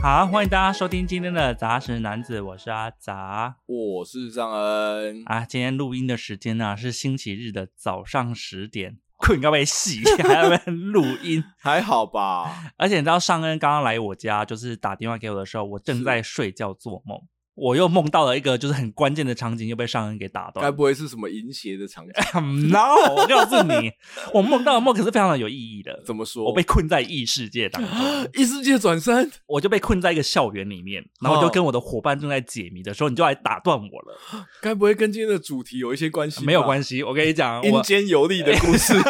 [0.00, 5.44] 好，欢迎大家收听今天的杂食男子，我是阿杂，我是尚恩啊。
[5.44, 12.72] 今天录音的时间呢、啊、是星期日的早上十点，困要被洗，还要被录音， 还好吧？
[12.76, 17.20] 而且你知道尚恩刚刚来我家，就是打电话给我的时候，我正在睡觉做梦。
[17.58, 20.62] 我又梦到了一个就是很关键的场景，又被上恩给打断。
[20.64, 22.12] 该不会是什么淫邪的场景？
[22.70, 23.90] No，我告诉你，
[24.32, 26.00] 我梦到的梦可是非常的有意义的。
[26.06, 26.44] 怎么说？
[26.44, 27.92] 我被困在异世界当中，
[28.34, 34.18] 异世界转身，我就被困在一个校园里面，然后就跟我的伙伴正在解谜的时候，你就来打断我了。
[34.62, 36.44] 该不会跟今天的主题有一些关系？
[36.44, 38.94] 没有关系，我跟你讲，阴间游历的故事。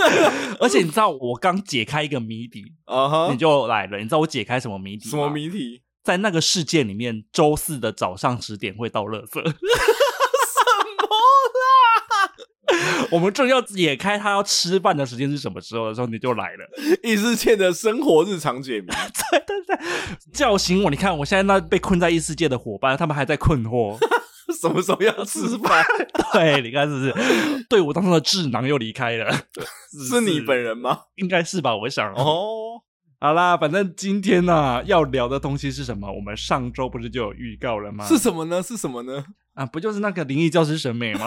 [0.58, 2.64] 而且你知道，我刚解开一个谜底
[3.30, 3.98] 你就来了。
[3.98, 5.08] 你知道我解开什么谜底？
[5.10, 5.82] 什么谜题？
[6.02, 9.32] 在那个世界里面，周四的早上十点会到垃圾。
[9.32, 9.52] 什么
[11.60, 13.06] 啦？
[13.10, 16.98] 我们正要解开他要吃饭的时间是什么时候的时候，你就来了。
[17.02, 18.86] 异世界的生活日常解谜。
[19.30, 19.78] 对对对，
[20.32, 20.90] 叫醒我！
[20.90, 23.98] 你看，我现在那被困在异世界的伙伴，他们还在困惑，
[24.60, 25.84] 什么时候要吃饭？
[26.32, 27.64] 对，你看是不是？
[27.68, 29.32] 队伍当中的智囊又离开了，
[29.92, 31.00] 是，是你本人吗？
[31.16, 32.12] 应该是吧，我想。
[32.14, 32.82] 哦。
[33.22, 36.10] 好啦，反正今天呢、啊、要聊的东西是什么？
[36.10, 38.06] 我们上周不是就有预告了吗？
[38.08, 38.62] 是什么呢？
[38.62, 39.22] 是什么呢？
[39.52, 41.26] 啊，不就是那个灵异教师审美吗？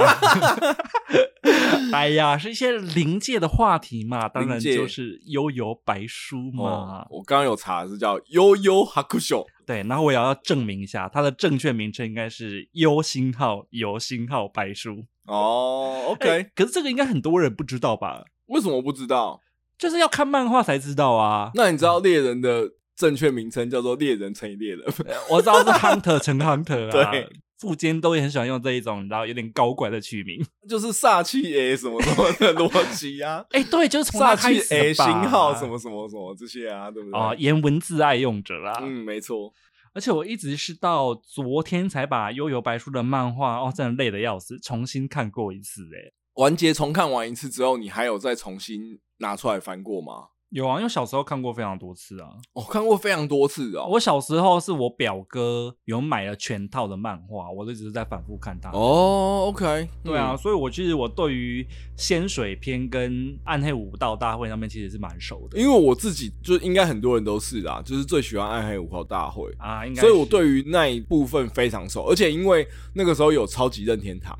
[1.93, 6.63] 哎呀，是一些灵界的话题嘛，当然就是悠游白书嘛。
[6.63, 9.45] 哦、我刚刚有查，是叫幽游白书。
[9.67, 15.05] 对，然后我也要证明一下，它的正确名称应该是悠星号游星号白书。
[15.27, 18.23] 哦，OK，、欸、可是这个应该很多人不知道吧？
[18.47, 19.39] 为什么不知道？
[19.77, 21.51] 就是要看漫画才知道啊。
[21.55, 24.81] 那你知道猎人的正确名称叫做猎人乘以猎人？
[25.29, 27.11] 我知道是 Hunter 乘 Hunter 啊。
[27.11, 27.29] 对，
[27.59, 33.43] 富坚都也很喜欢用这一种，你知道有点高怪的取名，就是煞气 A 什么什么的逻辑啊。
[33.51, 37.19] 哎、欸，对，就是从煞气 A 星号什么什么什么这些啊，对不对？
[37.19, 38.79] 啊，言文字爱用者啦。
[38.81, 39.53] 嗯，没错。
[39.95, 46.13] 而且我一直是到昨天才把《悠游白书》的漫画哦，真的累得要死，重新看过一次哎、欸。
[46.33, 50.27] 完结重看完一次之后，你还有再重新拿出来翻过吗？
[50.49, 52.29] 有啊，因为小时候看过非常多次啊。
[52.53, 53.87] 我、哦、看过非常多次啊、哦。
[53.93, 58.69] 我小时候是我表哥有买了全套的漫画，我一直在反复看它。
[58.69, 61.65] 哦，OK，对啊，嗯、所以我其实我对于
[61.97, 65.57] 仙水篇跟暗黑武道大会那边其实是蛮熟的。
[65.57, 70.01] 因为我自己就应该很多人都是啦，就是最喜欢暗黑武道大会啊，应该。
[70.01, 74.37] 所以我对于那一部分非常熟，而且因为那个时候有超级任天堂。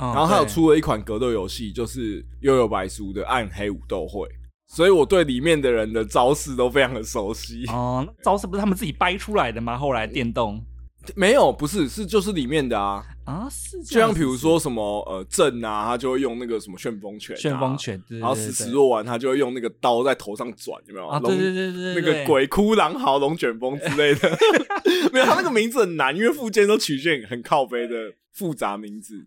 [0.00, 4.26] 然后还有出了一款格斗游戏，就是《悠悠白书》的暗黑武斗会，
[4.68, 7.64] 所以我对里面的人的招式都非常的熟悉。
[7.68, 9.76] 哦，招式不是他们自己掰出来的吗？
[9.76, 10.64] 后来电动
[11.16, 21.06] 没有，不是，是就是里面的啊啊，是就像比如说什么呃阵啊，他就会用那个什么旋风拳，旋风拳，然后死死若丸他就会用那个刀在头上转，有没有？
[21.06, 24.38] 啊，对对对对，那个鬼哭狼嚎龙卷风之类的，
[25.10, 29.26] 没有，他那个名字很难，因为附件都取件很靠背的复杂名字。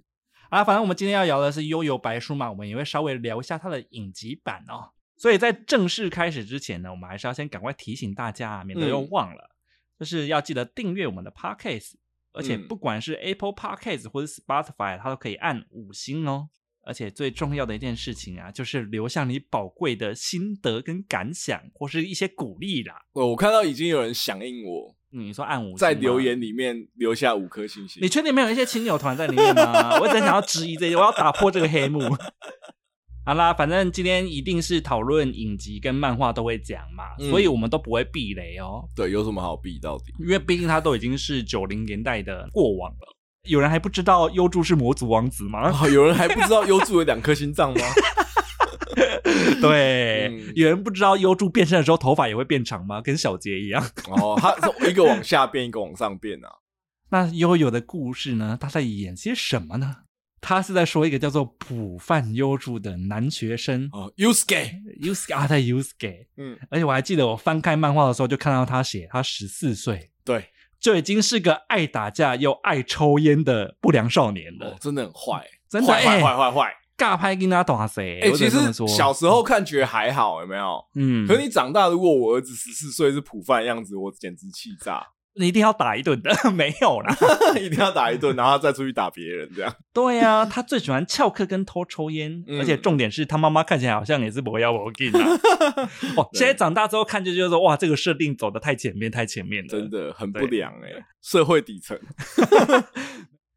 [0.54, 4.94] 啊，反正我们今天要聊的是《幽游白书》嘛，我们也会稍微聊一下它的影集版哦。
[5.18, 9.58] 所以在正式开始之前呢，我们还是要先赶快提醒大家，免得又忘了，嗯、
[10.00, 11.94] 就是要记得订阅我们的 Podcast，
[12.34, 16.50] 而且不管是 Apple Podcast 或者 Spotify，它都可以按五星哦。
[16.84, 23.02] 而且最重要的一件事情啊，就是留下你宝贵的心得跟感想，或是一些鼓励啦。
[23.14, 24.96] 哦，我看到已经有人响应我。
[25.14, 28.02] 嗯、你说按五星，在留言里面留下五颗星星。
[28.02, 29.98] 你确定没有一些亲友团在里面吗？
[30.02, 32.02] 我只想要质疑这些，我要打破这个黑幕。
[33.26, 38.84] 好啦，反正今天一定是讨论影集跟漫画都会讲嘛，嗯、所以我们都不会避雷哦。
[38.96, 40.14] 对，有什么好避到底？
[40.20, 43.16] 因为毕竟它都已经是九零年代的过往了。
[43.48, 45.72] 有人还不知道优助是魔族王子吗？
[45.82, 47.82] 哦、有人还不知道优助有两颗心脏吗？
[49.62, 53.02] 对，嗯、有人不知道优助变身的时候头发也会变长吗？
[53.02, 53.84] 跟小杰一样。
[54.08, 56.50] 哦，他是一个往下变，一个往上变啊。
[57.10, 58.58] 那悠悠的故事呢？
[58.60, 59.98] 他在演些什么呢？
[60.42, 66.26] 他是在说一个叫做浦饭优助的男学生哦，Yusuke，Yusuke 啊，在 Yusuke。
[66.36, 70.50] 嗯，而且我还记得我翻开漫画的时候，就看到他写他十四岁，对，
[70.82, 74.72] 就已经是个爱打架又爱抽烟的不良少年了。
[74.72, 76.74] 哦、真的很坏，真的坏坏坏坏。
[77.04, 78.20] 尬拍跟他打谁？
[78.22, 78.58] 哎，其实
[78.88, 80.84] 小时候看觉得还好，有没有？
[80.96, 81.28] 嗯。
[81.28, 85.06] 可是你长大，如果我儿子十四岁是浦饭样子，我简直气炸！
[85.36, 87.12] 你一定要打一顿的， 没有啦，
[87.60, 89.76] 一定要打一顿，然后再出去打别人，这样。
[89.92, 95.28] 对呀、啊，他最喜欢翘课跟偷抽烟，嗯、而且重点是他妈妈看起来好像也是不要我给啊。
[96.18, 102.00] 哦，现在长大之后看就觉得说，哇，这个设定走的太前面，太前面了，真的很不良哎、欸，社会底层。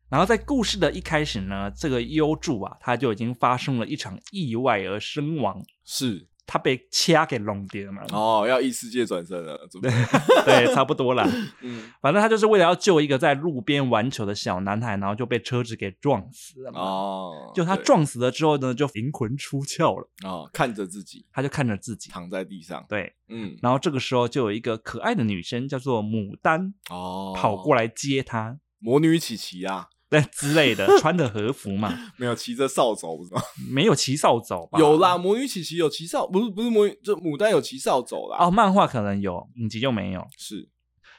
[0.09, 5.61] 然后在故事的一开始呢，这个幽助啊，他就已经发生了一场意外而身亡。
[5.85, 8.03] 是，他被掐给弄掉嘛。
[8.13, 9.91] 哦，要异世界转生了，对
[10.47, 11.29] 对，差不多啦。
[11.61, 16.81] 嗯，反正他就是为了要救一个在路边玩球的小男孩，然后就被车子给撞死了嘛。
[16.81, 20.09] 哦，就他撞死了之后呢，就灵魂出窍了。
[20.25, 22.87] 哦，看着自己，他就看着自己躺在地上。
[22.89, 28.61] 对，嗯，然后这个时候就有一个可爱的女生叫做牡丹哦，跑过来接他。
[28.79, 29.89] 魔女琪琪啊。
[30.09, 33.43] 对之类的，穿的和服嘛， 没有骑着扫帚，不是吗？
[33.71, 34.79] 没有骑扫帚吧？
[34.79, 38.39] 有啦，魔女琪琪有骑扫，不是不是魔女，就牡丹有骑扫帚啦。
[38.39, 40.27] 哦，漫画可能有，影集就没有。
[40.39, 40.69] 是，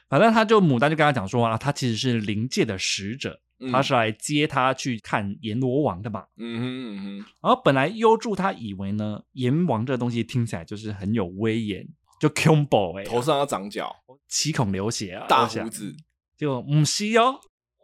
[0.10, 6.24] 反正他就牡丹就跟他讲说啊，他其实是灵界的使者，嗯、他是来接他去看阎罗王的嘛。
[6.38, 7.18] 嗯哼嗯哼。
[7.42, 11.86] 然后本来幽助他以为呢，阎王这个东西听起来就是很有威严，
[12.22, 13.94] 就恐怖哎，头上要长角，
[14.30, 15.94] 七孔流血啊，大胡子，
[16.38, 17.36] 就唔西哦。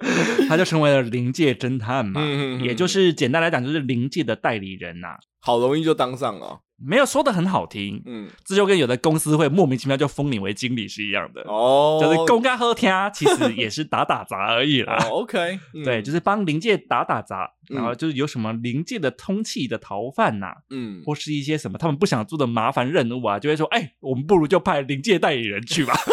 [0.48, 2.20] 他就成为了灵界侦探嘛，
[2.62, 5.18] 也就是简单来讲，就是灵界的代理人呐、啊。
[5.42, 11.40] 好容易就当上了，没有说的很好听，嗯，这就跟有的公司会莫名其妙就封你为经理是一样的。
[11.46, 14.98] 哦，就是公干喝天，其实也是打打杂而已啦。
[15.08, 25.94] 哦、OK，、嗯、对，就是帮灵界打打杂，然后就是有什么灵界的通气的逃犯呐、啊，嗯，或是一些什么他们不想做的麻烦任务啊，就会说，哎，我们不如就派灵界代理人去吧。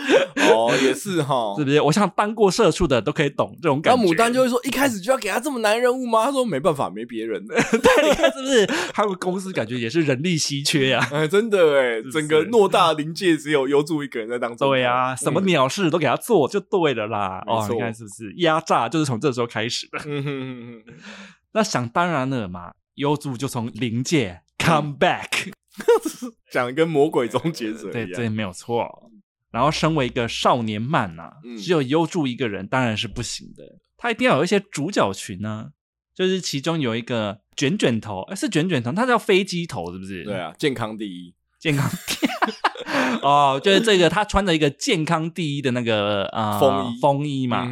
[0.52, 1.80] 哦，也是哈，是不是？
[1.80, 3.96] 我想当过社畜的都可以懂这种感觉。
[3.96, 7.54] 然后牡丹就会说：“一开始就要给他这么难任务吗？”他说：“没办法，没别人的。
[7.70, 8.66] ”对，你看是不是？
[8.92, 11.06] 他们公司感觉也是人力稀缺呀。
[11.12, 14.68] 哎，真的哎，整个偌大灵界只有优助一个人在当中。
[14.68, 17.42] 对啊，什么鸟事都给他做就对了啦。
[17.46, 18.32] 哦，你看是不是？
[18.38, 19.98] 压榨就是从这时候开始的。
[20.04, 20.94] 嗯哼哼哼。
[21.52, 25.52] 那想当然了嘛，优助就从灵界 come back，
[26.50, 27.92] 讲的跟魔鬼终结者一样。
[27.92, 29.10] 对，这没有错。
[29.52, 33.62] 然后，身为一个少年漫呐，只有优助一个人当然是不行的，
[33.96, 35.70] 他一定要有一些主角群呢。
[36.14, 40.24] 就是其中有一个卷卷头，哎，是卷卷头，他叫飞机头，是不是？
[40.24, 42.28] 对啊，健康第一，健康第一。
[43.22, 47.64] 哦，就是这个，他穿着一个健康第一的那个啊风衣风衣嘛。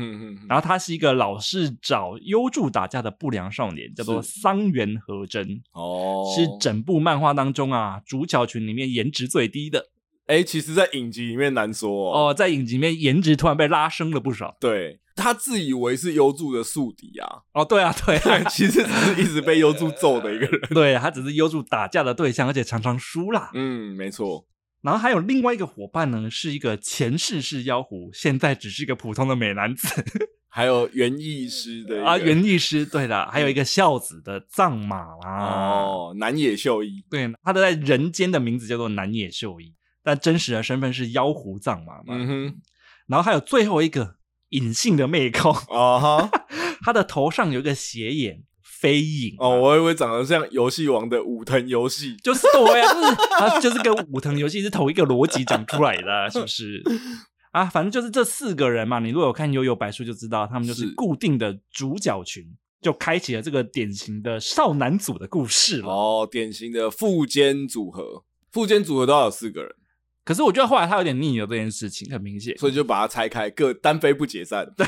[0.48, 5.62] 然后他是一个老是找优助打架的不良少年，叫做桑原和真。
[5.72, 9.89] 哦，是整部漫画当中啊主角群里面颜值最低的。
[10.30, 14.56] 哎、欸，其实，在影集里面难说哦，哦，在影集里面颜值突然被拉升了不少。
[14.60, 17.42] 对，他自以为是优助的宿敌啊。
[17.52, 20.60] 哦，对啊，对啊， 其实只是一直被优助揍的一个人。
[20.70, 23.50] 对，他只是优助打架的对象，而且常常输啦。
[23.54, 24.46] 嗯，没错。
[24.82, 29.88] 然后还有另外一个伙伴呢，是一个前世是妖狐，现在只是一个普通的美男子。
[30.48, 35.44] 还有园艺师的啊，园艺师，对的，还有一个孝子的藏马啦。
[35.48, 39.74] 哦，南野秀一，对，他的在人间的名字叫做南野秀一。
[40.02, 42.14] 但真实的身份是妖狐藏马嘛？
[42.16, 42.54] 嗯哼，
[43.06, 44.16] 然后还有最后一个
[44.50, 46.30] 隐性的妹控啊哈，
[46.82, 56.82] 他的头上有一个斜眼飞影哦，我以为长得像游戏王的武藤游戏，就是对啊，就是他就是跟武藤游戏是同一个逻辑讲出来的，是不是？
[57.52, 62.44] 啊，反正就是这四个人嘛，你如果有看《悠悠白书》就知道，他们就是固定的主角群，
[62.80, 65.88] 就开启了这个典型的少男组的故事了。
[65.88, 69.74] 哦，典型的富坚组合，富坚组合都要有四个人。
[70.30, 74.64] 可是我觉得后来他有点腻了这件事情，很明显，所以就把它拆开，各单飞不解散。
[74.76, 74.86] 对，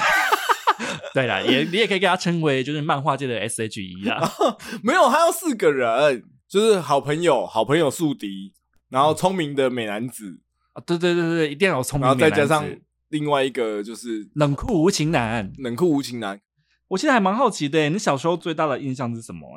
[1.13, 4.33] 对啦，也你也可以给他称为就是漫画界的 S H E 啦。
[4.85, 8.53] 没有，他要四个人，就是好朋友，好朋友宿敌，
[8.89, 10.39] 然后聪明的美男子
[10.75, 12.65] 啊，对对对对，一定要有聪明然后再加上
[13.09, 16.41] 另外一个就是冷酷无情男，冷酷无情男。
[16.87, 19.49] 我现在还蛮好奇的，你小时候最大的印象是什么？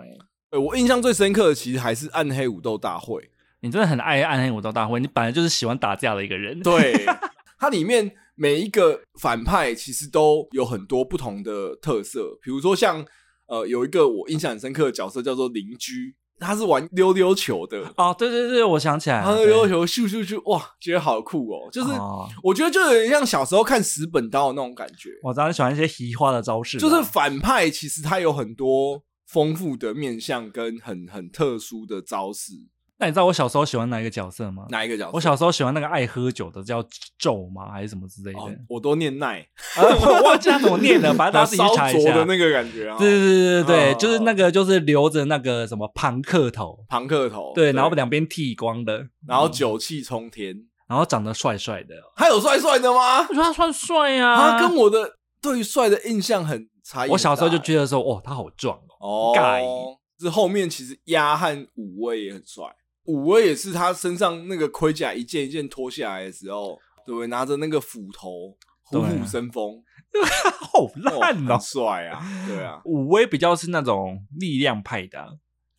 [0.50, 3.30] 哎，我印象最深刻的其实还是暗黑武斗大会。
[3.65, 6.60] 你真的很爱暗黑武道大会，你本来就是喜欢打架的一个人。
[6.62, 7.03] 对，
[7.57, 13.03] 它里面每一个反派其实都有很多不同的特色，比如说像
[13.48, 17.91] 呃有一个我印象很深刻的角色叫做邻居，他是玩溜溜球的。
[17.98, 21.67] 哦，对对对，我想起来了，他溜溜球咻咻咻，哇，觉得好酷哦！
[21.72, 21.89] 就是
[22.43, 25.10] 我觉得就有点像小时候看十本刀的那种感觉。
[25.24, 32.51] 我当然喜欢一些奇花的招式，就是反派其实他有很多丰富的面相跟很很特殊的招式。
[32.98, 34.66] 那你知道我小时候喜欢哪一个角色吗？
[34.70, 35.12] 哪一个角色？
[35.14, 36.82] 我小时候喜欢那个爱喝酒的，叫
[37.18, 37.70] 咒吗？
[37.70, 38.40] 还是什么之类的？
[38.40, 39.46] 哦、我都念奈，
[39.78, 42.16] 我忘记他怎么念的，反正大家自己 查一下。
[42.16, 50.56] 的那个感觉啊，对对对对对，哦、就是那个就是留着那个什么庞克头，庞克头，对，然后两边剃光的，然后酒气冲天，
[50.88, 51.96] 然后长得帅帅的。
[52.16, 53.28] 他有帅帅的吗？
[53.28, 57.10] 我觉得他算帅呀，他跟我的对于帅的印象很差异。
[57.10, 59.62] 我小时候就觉得说，哦，他好壮哦，盖。
[60.18, 62.64] 这后面其实鸭和五位也很帅。
[63.05, 67.27] 武威也是他身上那个盔甲一件一件脱下来的时候，对不对？
[67.27, 69.83] 拿着那个斧头，虎虎生风，
[70.62, 72.19] 好烂哦，帅啊！
[72.47, 75.29] 对啊，武威比较是那种力量派的，啊，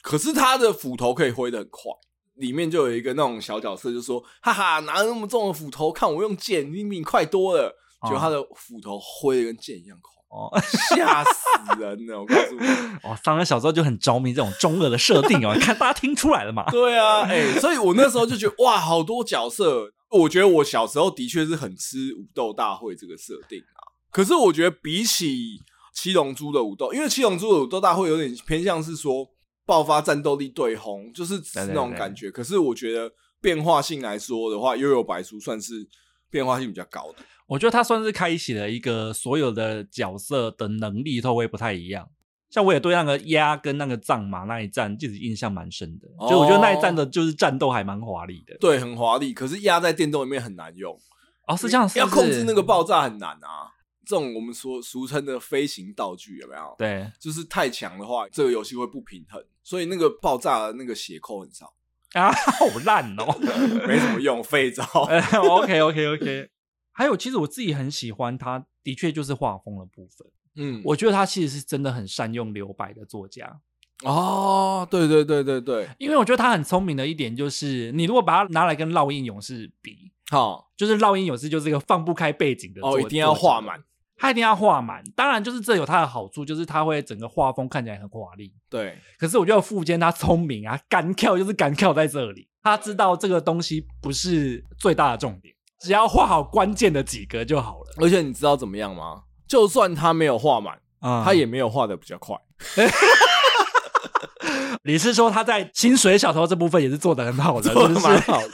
[0.02, 1.92] 可是他的斧头可以挥得很快。
[2.34, 7.74] 里面就有一个那种小角色，就说：“哈哈，拿那么重的斧头，看我用剑，你比你快多了。”
[8.06, 10.12] 就他的斧头挥的跟剑一样快。
[10.28, 10.50] 哦，
[10.90, 12.20] 吓死人了！
[12.20, 12.66] 我告诉你，
[13.04, 16.64] 哦，当然小时候就很着迷这种中二的设定哦，你 看大家听出来了嘛？
[16.70, 19.92] 对啊，哎、欸，所以我那时候就觉得哇，好多角色。
[20.08, 23.82] 我觉得我小时候的确是很吃武斗大会这个设定啊。
[24.12, 25.60] 可是我觉得比起
[25.92, 29.26] 七龙珠的武斗，因为七龙珠的武斗大会有点偏向是说
[29.66, 32.30] 爆发战斗力对轰，就是那种感觉。
[32.30, 35.74] 可是我觉得变化性来说的话，幽游白书算是
[36.36, 37.18] 变化性比较高的。
[37.46, 42.06] 我觉得他算是开启了一个所有的角色的能力都会不太一样。
[42.50, 46.06] 像我也对那个鸭跟那个藏马那一战，其实印象蛮深的。
[46.18, 49.32] 哦、就我觉得那一战的就是战斗还蛮华丽的，对，很华丽。
[49.32, 50.94] 可是鸭在电动里面很难用。
[51.46, 53.72] 哦，是这样，是要控制那个爆炸很难啊。
[54.04, 56.74] 这种我们说俗称的飞行道具有没有？
[56.78, 61.72] 对，就是太强的话，这个游戏会不平衡，所以那个爆炸的那个血扣很少
[62.12, 63.38] 啊， 好烂哦，
[63.86, 64.82] 没什么用，废招。
[65.50, 66.48] OK OK OK。
[66.92, 70.26] 还有，其实我自己很喜欢他，的确就是画风的部分。
[70.56, 73.60] 嗯，我觉得他其实是真的很善用留白的作家。
[74.04, 83.82] 哦，对对对对对，因为我觉得他很聪明的一点就是，你如果把它拿来跟烙印勇士比，好、哦，就是烙印勇士就是一个放不开背景的作，哦，一定要画满，
[84.16, 85.02] 他一定要画满。
[85.14, 88.52] 当然，就是这有他的好处，就是他会整个画风看起来很华丽。
[88.70, 95.54] 对，可是我觉得富坚他聪明啊， 干跳就是干跳在这里，他知道这个东西不是最大的重点。
[95.78, 97.86] 只要画好关键的几格就好了。
[97.98, 99.22] 而且你知道怎么样吗？
[99.46, 102.34] 就算他没有画满，嗯，他也没有画的比较快。
[104.84, 108.50] 你是说他在薪水小偷这部分也是做的很好的，做的蛮好的？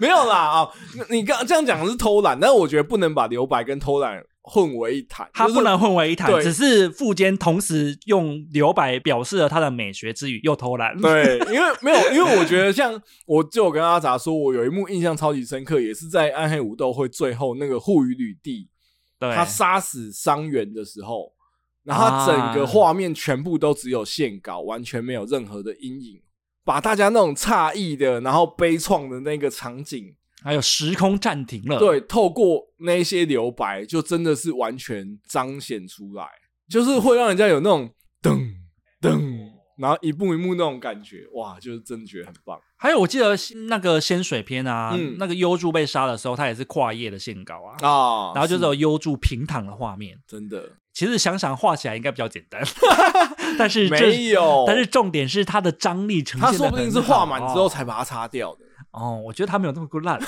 [0.00, 0.72] 没有啦啊、哦，
[1.10, 4.22] 你刚这样讲的是偷懒，但是我觉得不能把留白跟偷懒。
[4.42, 10.98] 混为一谈，他不能混为一谈，就是、只是富坚同时用留白表示了他的美学之余，又偷懒。
[10.98, 18.68] 对，因为没有，因为我觉得像我就跟阿杂说，我有一幕印象超级深刻，也是在暗黑武斗会最后那个户愚吕弟，
[19.18, 21.32] 对，他杀死伤员的时候，
[21.84, 26.22] 然后他整个画面全部都只有线稿，完全没有任何的阴影，
[26.64, 30.14] 把大家那种诧异的，然后悲怆的那个场景。
[30.42, 36.26] 还有时空暂停了，对，透过那些留白，就真的是完全彰显出来，
[36.68, 37.90] 就是会让人家有那种
[38.22, 38.54] 噔
[39.00, 42.58] 噔，然后一幕一幕那种感觉，哇，就是真的觉得很棒。
[42.76, 43.36] 还有，我记得
[43.68, 50.72] 那个仙水篇啊，嗯、那个幽助被杀的时候，他也是跨页的线稿啊，啊、哦，然后就是有幽助平躺的画面，真的。
[50.92, 52.62] 其实想想画起来应该比较简单，
[53.56, 58.64] 但是没有，但是重点是它的张力呈现，他说不定是画满之后才把它擦掉的。
[58.92, 60.20] 哦，我觉得他没有那么够烂，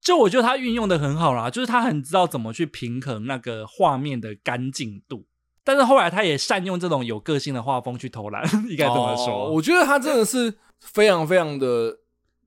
[0.00, 5.26] 就我觉得他运用的很好啦，就是他很知道怎么去平衡那个画面的干净度，
[5.64, 9.46] 但是后来他也善用这种有个性的画风去偷懒， 应该这么说。
[9.46, 11.98] 哦，我觉得他真的是非常非常的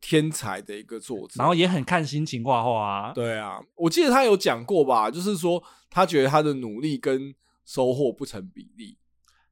[0.02, 3.12] 天才的一个作者，然后也很看心情画画啊。
[3.14, 7.36] 对啊，我记得他有讲过吧，就是说他觉得他的努力跟
[7.66, 8.98] 收获不成比例。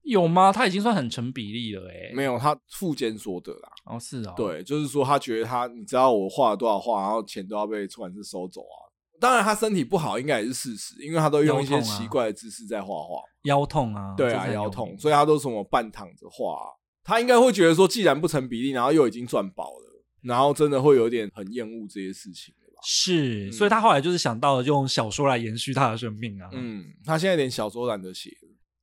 [0.07, 0.51] 有吗？
[0.51, 2.11] 他已经算很成比例了诶。
[2.15, 3.69] 没有，他附件说的啦。
[3.85, 4.33] 哦，是啊、哦。
[4.37, 8.87] 对，就是说他觉得他，你知道我画了多少画，然后钱都要被出版社收走啊。
[9.19, 13.21] 当然他身体不好应该也是事实，因为他都用一些奇怪的姿势在画画。
[13.43, 14.13] 腰痛啊。
[14.15, 16.65] 对啊，腰痛，所以他都什么半躺着画、啊。
[17.03, 22.81] 他应该会觉得说，既然不成比例，然后又已经赚饱了，然后真的会有点很厌恶这些事情了吧？
[22.83, 26.49] 是，嗯、所以他后来就是想到了用小说来延续他的生命啊。
[26.53, 28.29] 嗯，他现在连小说懒得写。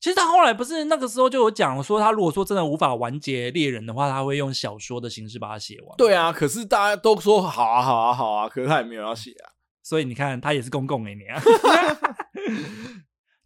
[0.04, 5.96] 其实他后来不是那个时候就有讲说，他如果说真的无法完结猎人的话，他会用小说的形式把它写完。
[5.96, 9.49] 对啊，可是大家都说好啊，好啊，好啊，可是他也没有要写啊。
[9.82, 11.40] 所以你看，他也是公共给你啊。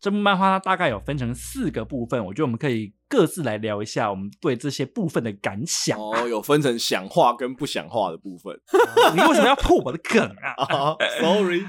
[0.00, 5.96] 这部漫画它大概有分成四个部分，我觉得我们可以各自来聊一下我们对这些部分的感想。
[5.96, 8.60] 哦，有分成想画跟不想画的部分。
[9.14, 10.54] 你为什么要破我的梗啊？
[10.74, 11.64] 哦，Sorry。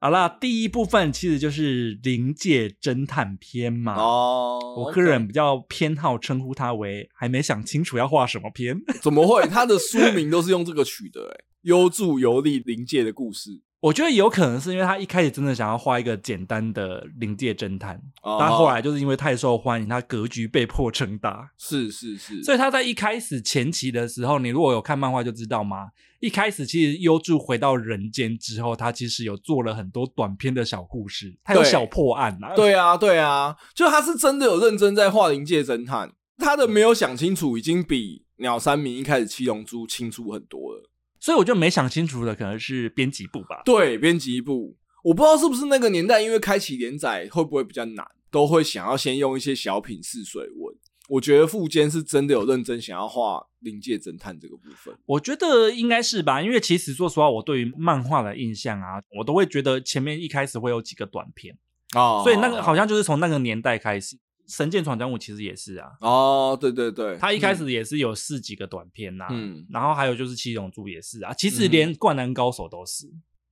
[0.00, 3.96] 好啦，第一部分其实就是灵界侦探篇嘛。
[3.96, 8.80] 哦，我个人比较偏好称呼它为“还没想清楚要画什么篇”。
[9.02, 9.48] 怎么会？
[9.48, 11.28] 它的书名都是用这个取的、欸？
[11.28, 13.62] 哎，幽助游历灵界的故事。
[13.80, 21.48] 我觉得有可能是因为他一开始真的想要画一个简单的灵界侦探，哦、但后来就是因为太受欢迎，他格局被迫撑大。
[21.56, 25.90] 是是是，所以他在一开始前期的时候，你如果有看漫画就知道吗？
[26.18, 32.56] 一开始其实优助回到人间之后，他其实有做了很多短篇的小故事，他有小破案啊。
[32.56, 40.90] 对啊，对啊，就他是真的有认真在画灵界侦探，他的没有想清楚，已经比鸟山明一开始七龙珠清楚很多了。
[41.20, 43.62] 所以我就没想清楚的可能是编辑部吧。
[43.64, 50.74] 对，编辑部，我不知道是不是那个年代，因为开启连载会不会比较难，都会想要先用一些小品试水文。
[51.08, 54.94] 我觉得富坚是真的有认真想要画灵界侦探这个部分。
[55.06, 61.56] 我觉得应该是吧，因为其实说实话，我对于漫画的印象啊，我都会觉得前面一开始会有几个短片
[61.94, 64.18] 哦，所以那个好像就是从那个年代开始。
[64.48, 73.06] 神剑闯江湖其实也是啊，哦，对对对，他一开始也是有四几个短片呐、啊，嗯，然后还有就是七龙珠也是啊，其实连灌篮高手都是，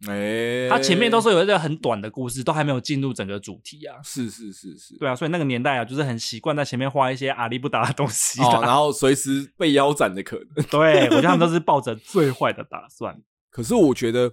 [0.09, 8.59] 哎、嗯，他前面都是有一个很短的故事，都还没有进入整个主题啊，是是是是，对啊，所以那个年代啊，就是很习惯在前面画一些阿里不达的东西、啊。
[8.59, 14.33] 哦，然后随时被腰斩的可能，对， 我觉得他们都是抱着最坏的打算，可是我觉得，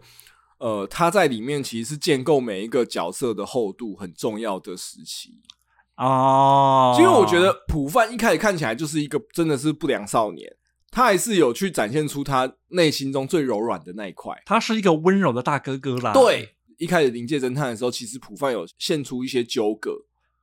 [0.60, 5.42] 呃，他在里面其实是建构每一个角色的厚度很重要的时期。
[5.96, 10.52] 哦，因为我觉得普范一开始看起来就是一个真的是不良少年，
[10.90, 14.36] 他还是有去展现出他内心中最柔软的那一块。
[14.44, 16.12] 他是一个温柔的大哥哥啦。
[16.12, 19.92] 对，一开始临界侦探的时候，其实普范有现出一些纠葛，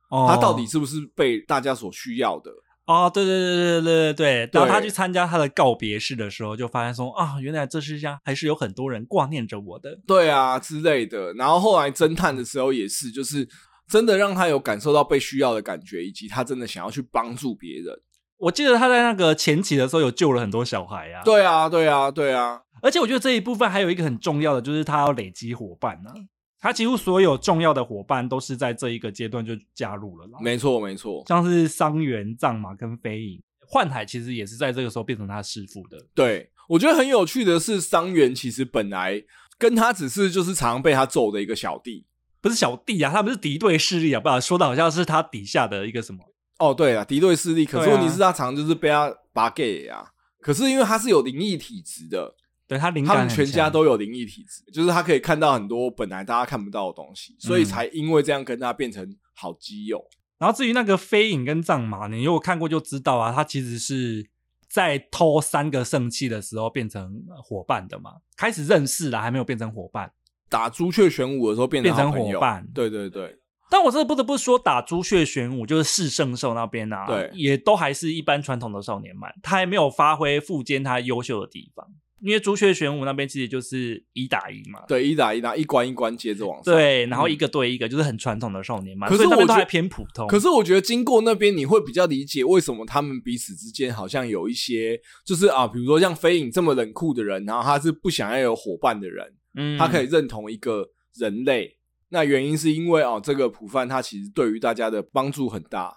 [0.09, 2.49] 哦，他到底是不是被大家所需要的？
[2.85, 4.61] 哦，对对对对对对对。
[4.61, 9.99] 然后他去参加他的告别式的时候，就发现说啊，原来这世上还是有很多人挂念着我的。
[10.07, 11.33] 对啊，之类的。
[11.33, 13.45] 然后后来侦探的时候也是，就是。
[13.91, 17.93] 真的让他有感受到被需要的感觉，以及他真的想要去帮助别人。
[18.37, 21.21] 我记得他在那个前期的时候有救了很多小孩啊。
[21.25, 22.61] 对啊，对啊，对啊。
[22.81, 26.15] 而且我觉得这一部分还有一个很重要的，就是他要累积伙伴呢、啊。
[26.61, 30.25] 他几乎所有重要的伙伴都是在这一个阶段就加入了。
[30.39, 31.21] 没错，没错。
[31.27, 35.97] 像是桑原、藏马跟飞影，幻海其实也是在这个时候变成他师傅的。
[36.15, 39.21] 对，我觉得很有趣的是，桑原其实本来
[39.57, 42.05] 跟他只是就是常常被他揍的一个小弟。
[42.41, 46.19] 不是小弟啊，他们是敌对势力啊，不然说的好像是他底下的一个什么？
[46.59, 47.65] 哦，对啊，敌对势力。
[47.65, 50.05] 可是问题是，他常常就是被他拔 gay 啊。
[50.39, 52.35] 可是因为他是有灵异体质的，
[52.67, 59.97] 对他灵感，他们全家都有灵异体质，就是他可以看到很多本来大家看不到的东西，所以才因为这样跟他变成好基友。
[59.97, 64.27] 嗯、然后至于那个飞影跟藏马，你如果看过就知道啊，他其实是
[64.69, 70.11] 在偷三个圣器的时候变成伙伴的嘛，开始认识了，还没有变成伙伴。
[70.51, 73.37] 打朱雀玄武的时候变成好朋友，变成伙伴，对对对。
[73.69, 81.87] 但我真的不得不说，打朱雀玄武就是四圣兽那边啊，对，也都还是一般传统的少年漫，他还没有发挥富坚他优秀的地方。
[82.21, 89.09] 因为朱雀玄武那边其实就是一打一嘛，对，一打一，然后一关一关接着往上，对，然后一个对一个，就是很传统的少年漫。
[89.09, 90.27] 可是我觉得还偏普通。
[90.27, 100.89] 可是我觉得经过那边，你会比较理解为什么他们彼此之间好像有一些，就是啊，比如说像飞影这么冷酷的人，然后他是不想要有伙伴的人，嗯，他可以认同一个。
[101.19, 105.93] 人类，那原因是因为哦，这个普范他其实对于大家的帮助很大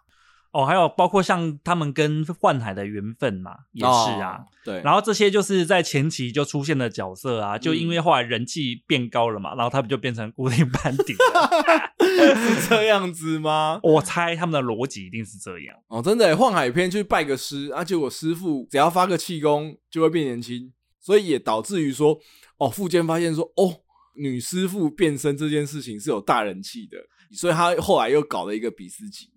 [0.50, 4.82] 哦，还有包括像他们跟幻海的缘分嘛，也是啊，哦、对。
[4.82, 11.94] 然后这些就是在前期就出现的角色啊，就因为后来人气变高了嘛，嗯、然后他们就变成固定班底了，
[12.34, 13.78] 是这样子吗？
[13.84, 20.72] 我猜他们的逻辑一定是这样哦，真的，幻海篇去拜个师，啊，结果师傅只要发个气功就会变年轻，
[21.04, 22.18] 所以也导致于说，
[22.56, 23.82] 哦，富坚发现说，哦。
[24.16, 26.96] 女师傅变身这件事情是有大人气的，
[27.32, 29.28] 所以他后来又搞了一个比斯吉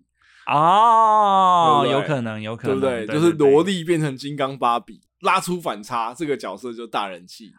[0.46, 3.06] 哦，有可能，有可能，对不对？
[3.06, 7.50] 对对对，就是萝莉变成金刚芭比，拉出反差，这个角色就大人气。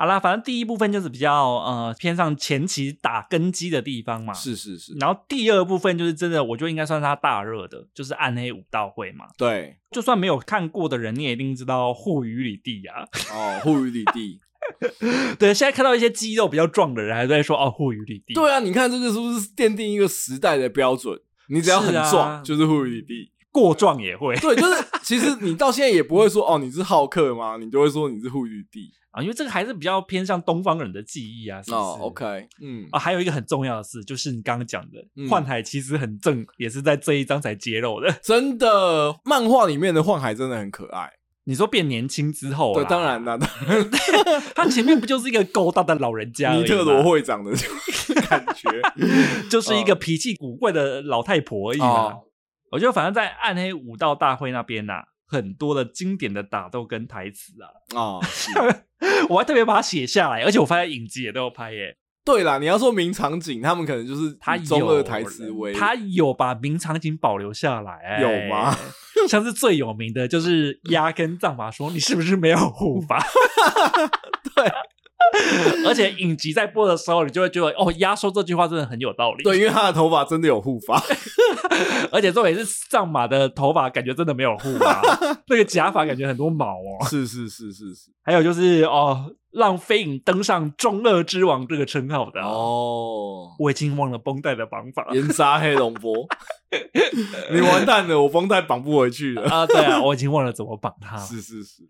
[0.00, 4.94] 好啦，反正第一部分就是比较呃偏上前期打根基的地方嘛，是是是。
[4.98, 9.26] 然后第二部分就是真的，我觉得应该算是他大热的，就是暗黑武道会嘛。
[9.36, 13.06] 对，就算没有看过的人，你也一定知道护宇里地呀。
[13.30, 14.40] 哦，护宇里地。
[15.38, 18.32] 对，现在看到一些肌肉比较壮的人，还在说哦，护宇里地。
[18.32, 21.18] 对啊，你看这个是不是奠定一个时代的标准？
[21.50, 24.34] 你只要很壮，啊、就是护宇里地， 过壮也会。
[24.36, 27.58] 对，就是其实你到现在也不会说哦，你是浩克吗？
[27.58, 31.60] 你就会说你是护宇里地啊，因为这个还是比较偏向东方人的记忆啊。
[31.62, 38.10] 是是哦，OK，嗯啊，还有一个很重要的事，就是你刚刚讲的幻、嗯、海其实很正，也是在这一章才揭露的。
[38.22, 41.10] 真的，漫画里面的幻海真的很可爱。
[41.44, 43.36] 你说变年轻之后，对，当然了，
[44.54, 46.52] 他前面不就是一个勾搭的老人家？
[46.52, 47.50] 尼特罗会长的，
[48.28, 48.70] 感觉，
[49.48, 51.86] 就是一个脾气古怪的老太婆而已嘛。
[51.86, 52.20] 哦、
[52.70, 58.20] 我觉得反正在暗黑武道大会那边呐、啊，很多的经典的打斗跟台词啊，哦，
[59.30, 61.96] 我还特别把它写下来，而且我发现影集也都有拍耶。
[62.24, 68.76] 对啦，你要说名场景，他们可能就是他中二台词为他有把名场景保留下来、欸，有吗？
[69.28, 73.24] 像是最有名的就是鸭跟藏马说：“你是不是没有护法？”
[74.54, 74.70] 对。
[75.86, 79.42] 而且影集在播的时候，你就会觉得哦，压缩这句话真的很有道理。
[79.42, 81.02] 对，因为他的头发真的有护发，
[82.12, 85.00] 而且重点是上马的头发感觉真的没有护发，
[85.48, 87.06] 那个假发感觉很多毛哦。
[87.08, 88.10] 是是是是是。
[88.22, 95.06] 还有就是哦，让飞影登上中二之王这个称号的哦，我已经忘了绷带的绑法。
[95.12, 96.14] 炎杀黑龙波，
[97.52, 99.66] 你完蛋了，我绷带绑不回去了啊！
[99.66, 101.16] 对啊，我已经忘了怎么绑它。
[101.16, 101.82] 是是是，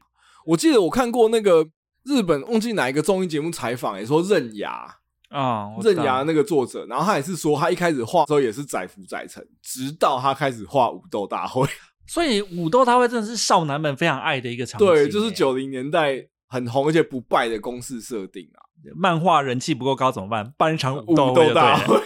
[0.47, 1.66] 我记得我看过那个。
[2.11, 4.96] 日本忘记哪一个综艺节目采访，也说刃牙
[5.29, 11.64] 啊，刃牙那个作者，然后他也是说，他一开始画的时候也是载浮载沉，直到他开始画武斗大会，
[12.07, 14.87] 所以武斗大会真的是少男们非常爱的一个场景。
[14.87, 18.59] 对，就是九零年代很红而且不败的公式设定啊。
[18.96, 20.53] 漫画人气不够高怎么办？
[20.59, 22.01] 办一场武斗大会。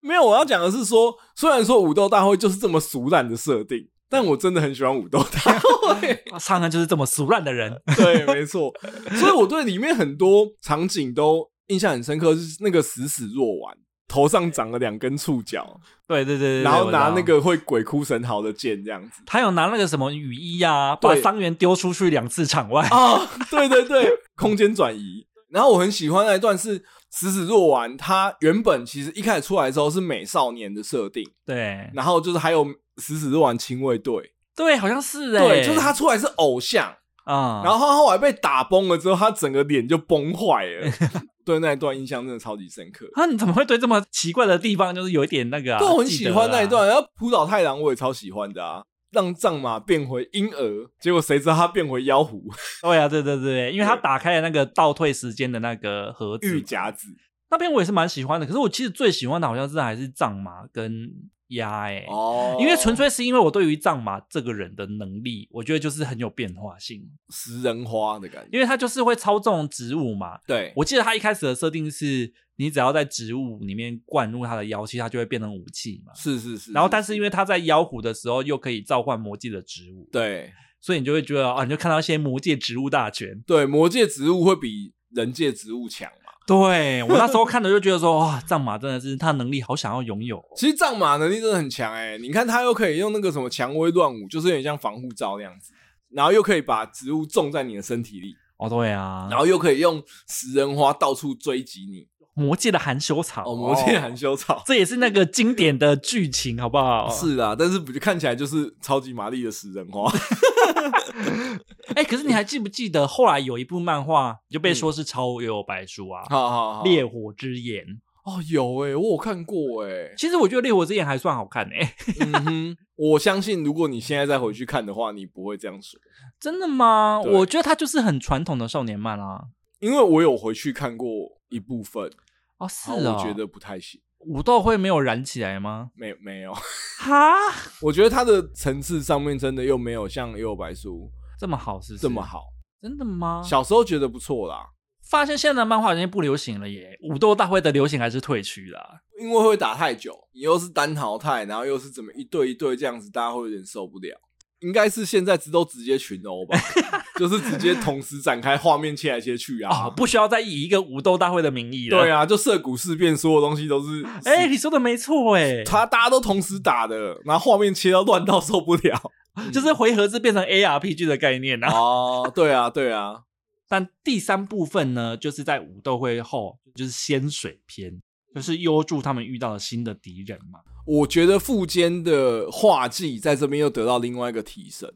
[0.00, 3.88] 没有，我要讲的是说，虽然说武斗大会就是这么俗烂的设定。
[4.14, 7.76] 但我真的很喜欢武斗大会，常常 就是这么俗烂的人。
[7.96, 8.72] 对，没错。
[9.18, 19.20] 所以我对里面很多场景都印象很深刻，是那个死死若丸头上长了两根触角，对对对，然后拿那个会鬼哭神嚎的剑这样子。
[19.26, 25.26] 他有拿那个什么雨衣啊，把伤员丢出去两次场外啊，对对对，空间转移。
[25.50, 32.64] 然后我很喜欢那一段是死死若丸，他原本其实一开始出来的时候是美少年的设定，对，然后就是还有。
[32.96, 40.92] 死死若丸亲卫队，对，好像是哎，对，就是他出来是偶像啊，嗯、然后他后来被打崩了之后，他整个脸就崩坏了。
[41.44, 43.06] 对那一段印象真的超级深刻。
[43.12, 45.78] 啊，你怎么会对这么奇怪的地方就是有一点那个啊？
[45.78, 46.88] 对，我很喜欢那一段。
[46.88, 52.42] 然后浦岛太郎我也超喜欢的啊，让藏马变回婴儿，结果谁知道他变回妖狐？
[52.80, 57.08] 对啊，对对对，因为他打开了那个倒退时间的那个盒子，玉夹子
[57.54, 58.46] 那边我也是蛮喜欢的。
[58.46, 61.10] 可是我其实最喜欢的好像是还是藏马跟。
[61.48, 70.38] 鸭哎，欸哦，因为纯粹是因为我对于藏马这个人的能力，我觉得就是很有变化性，食人花的感觉，因为他就是会操纵植物嘛。
[70.46, 76.12] 对，我记得他一开始的设定是，你只要在植物里面灌入他的妖气，他就会变成武器嘛。
[76.14, 76.72] 是是是。
[76.72, 83.38] 然后，但是因为他在妖狐的时候又可以召唤魔界的植物，对，所以你就会觉得啊，你就看到一些魔界植物大全。
[83.42, 86.10] 对，魔界植物会比人界植物强。
[86.46, 90.42] 对，我那时候看的就觉得说，哇，藏马真的是他能力好想要拥有。
[90.54, 95.72] 其实藏马能力真的很强哎，你看他又可以用那个什么蔷薇乱舞，就是有点像防护罩那样子，
[96.10, 98.36] 然后又可以把植物种在你的身体里。
[98.58, 102.06] 哦，对啊，然后又可以用食人花到处追击你。
[102.34, 107.08] 魔界的含羞草，哦，魔界的含羞草，这也是那个经典的剧情，好不好？
[107.14, 110.10] 是啊，但是不就看起来就是超级玛丽的食人花。
[111.94, 116.24] 哎、欸，可是你还记不记得后来有一部漫画就被说是超有白书啊？
[116.28, 117.84] 好好好，烈火之眼
[118.24, 120.14] 哦，有哎、欸，我有看过哎、欸。
[120.16, 121.94] 其实我觉得烈火之眼还算好看哎、欸。
[122.20, 126.00] 嗯哼，我相信如果你现在再回去看的话，你不会这样说。
[126.40, 127.20] 真的吗？
[127.20, 129.44] 我觉得它就是很传统的少年漫啊。
[129.78, 131.08] 因为我有回去看过
[131.50, 132.10] 一部分。
[132.58, 134.00] 哦，是啊，我觉得不太行。
[134.20, 135.90] 武斗会没有燃起来吗？
[135.94, 136.54] 没没有。
[136.98, 137.34] 哈，
[137.82, 142.44] 我觉得它的层次上面真的又没有像《幽游白书》这么好，是这么好。
[142.80, 143.42] 真的吗？
[143.44, 144.66] 小时候觉得不错啦，
[145.10, 146.96] 发现现在的漫画已经不流行了耶。
[147.02, 154.18] 武斗大会的流行还是退去了，因为会打太久，你又是单淘汰，然后又是怎么一对一对这样子，大家会有点受不了。
[154.64, 156.58] 应该是现在都直接群殴吧，
[157.18, 161.98] 就是直接同时展开画面切来切去啊，哦，不需要再以一个武斗大会的名义了。
[161.98, 164.02] 对啊，就涉谷事变，所有东西都是。
[164.24, 169.12] 哎、欸，你说的没错哎，他大家都同时打的，然后画面切到乱到受不了，
[169.52, 171.70] 就是回合制变成 ARPG 的概念啊。
[171.70, 173.22] 哦，对啊，对啊。
[173.68, 178.00] 但第三部分呢，就是在武斗会后，就是仙水篇，
[178.34, 180.60] 就是幽助他们遇到了新的敌人嘛。
[180.86, 184.90] 我觉得富坚的画技在这边又得到另外一个提升。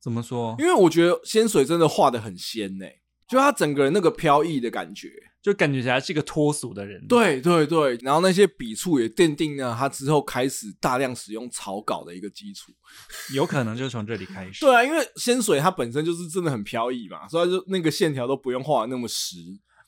[0.00, 0.56] 怎么说？
[0.58, 2.84] 因为我觉得仙水真的画的很仙呢，
[3.28, 5.08] 就他整个人那个飘逸的感觉，
[5.40, 7.06] 就感觉起来是一个脱俗的人。
[7.06, 12.72] 对对对，然后那些笔触也奠定了他之后开始大量使用草稿的一个基础。
[13.32, 14.58] 有可能就是从这里开始。
[14.66, 19.36] 对啊，因为仙水它本身就是真的很飘逸嘛，所以就那个线条都不用画的那么实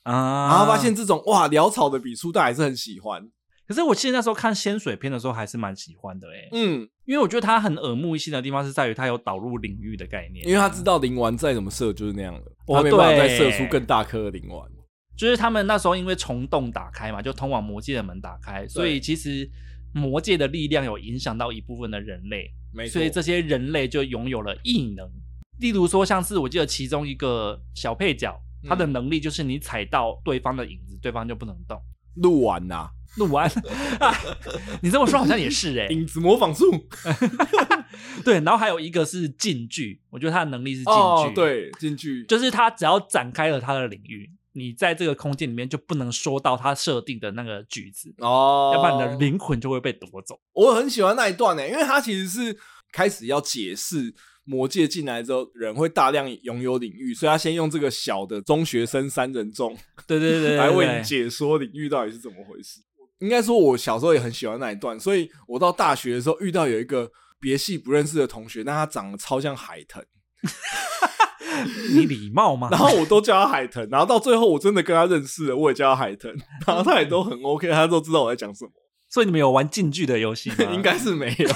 [0.03, 0.47] 啊。
[0.49, 3.29] 然后发现这种哇潦草的笔触，他还是很喜欢。
[3.67, 14.69] 可是我记得那时候看仙水篇的时候，还是蛮喜欢的诶、欸、嗯，因为我觉得他很耳目一新的地方是在于他有导入领域的概念，因为他知道灵丸再怎么射就是那样的，我、哦、没办法再射出更大颗的灵丸。
[15.17, 19.49] 就是他们那时候因为虫洞打开嘛，就通往魔界的门打开，所以其实
[19.93, 22.93] 魔界的力量有影响到一部分的人类，没错。
[22.93, 25.09] 所以这些人类就拥有了异能，
[25.59, 31.81] 例如说像是我记得其中一个小配角，他的能力就是你踩到对方的影子，对方就不能动。
[32.15, 33.49] 鹿丸呐，鹿丸，
[34.81, 36.71] 你这么说好像也是哎、欸，影子模仿术。
[38.23, 50.39] 对，然后还有一个是近距，我觉得他的能力是近距，哦、对，近距就是他只要展开了他的领域，你在这个空间里面就不能说到他设定的那个句子哦，要不然你的灵魂就会被夺走。
[50.53, 52.57] 我很喜欢那一段呢，因为他其实是
[52.91, 59.75] 开始要解释魔界进来之后人会大量拥有领域，所以他先用这个小的中学生三人众，
[60.05, 62.81] 对对对，对，来为你解说领域到底是怎么回事。
[63.19, 67.11] 应该说，我小时候也很喜欢那一段，所以我到大学的时候遇到有一个。
[67.37, 70.03] 别系不认识的同学，但他长得超像海豚。
[71.93, 72.69] 你礼貌吗？
[72.71, 78.71] 然后我都叫他海豚，然后到最后我真的跟他认识了，我也叫他海豚，然后他也都很 OK，他都知道我在讲什么。
[79.11, 80.55] 所以你们有玩近距的游戏吗？
[80.73, 81.49] 应该是没有。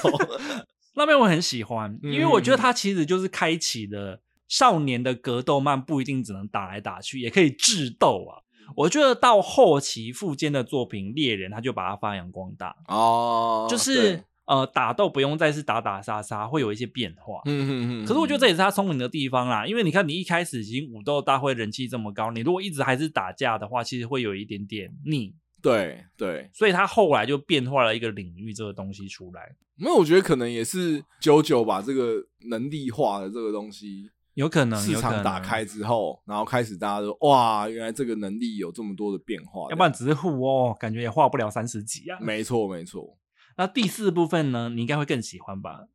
[0.93, 8.45] 那边我很喜欢，因为我觉得他其实就是开启了少年的格斗漫，不一定只能打来打去，也可以智斗啊。
[8.75, 14.23] 我觉得到后期富坚的作品《猎人》，他就把它发扬光大哦，就是。
[14.49, 17.39] 呃，打斗不用再是打打杀杀，会有一些变化。
[17.45, 18.05] 嗯嗯嗯。
[18.07, 25.35] 可是我觉得这也是他聪明的地方啦，因为你看，你一开始已经武斗大会人气这么高，你如果一直还是打架的话，其实会有一点点腻。
[25.61, 26.49] 对对。
[26.51, 29.55] 所以他后来就变化了一个领域这个东西出来。
[29.75, 32.15] 没有，我觉得可能也是 JoJo 把这个
[32.49, 39.69] 能力化的这个东西，有可能市场打开之后，然后开始大家都哇，原来这个能力有这么多的变化。
[39.69, 42.17] 要不然只是互哦，感觉也画不了三十集啊。
[42.21, 43.17] 没错，没错。
[43.57, 44.69] 那第四部分呢？
[44.69, 45.85] 你应该会更喜欢吧？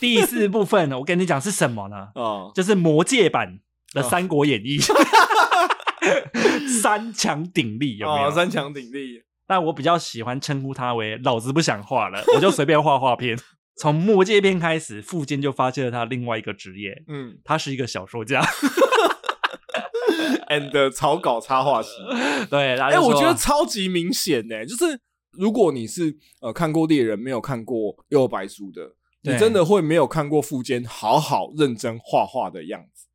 [0.00, 2.08] 第四部分呢，我跟你讲是什么呢？
[2.16, 3.58] 哦，就是魔界版
[3.92, 5.68] 的《三国演义》哦，
[6.80, 8.28] 三强鼎立有没有？
[8.28, 9.22] 哦，三强鼎立。
[9.46, 13.36] 但我比较喜欢称呼他为“老子不想画了”，我就随便画画片。
[13.78, 18.42] 从魔界篇开始，富坚就发现了他另外一个职业，嗯，他是一个小说家
[20.48, 21.90] ，and 草稿插画师。
[22.50, 25.00] 对，哎、欸，我觉得超级明显呢，就是。
[25.32, 28.82] 如果你是呃看过猎人没有看过又白书的，
[29.22, 33.06] 你真的会没有看过富坚好好认真画画的样子。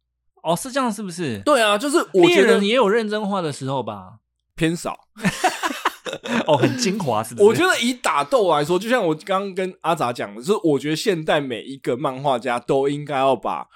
[0.44, 1.40] 哦，是这样是不是？
[1.40, 4.20] 对啊，就是我觉得猎人也有认真画的时候吧，
[4.56, 5.08] 偏少。
[6.48, 7.48] 哦，很精华是不是？
[7.48, 13.68] 我觉得以打斗来说，就像我刚刚跟阿杂讲的，就是我觉得现代每一个漫画家都应该要把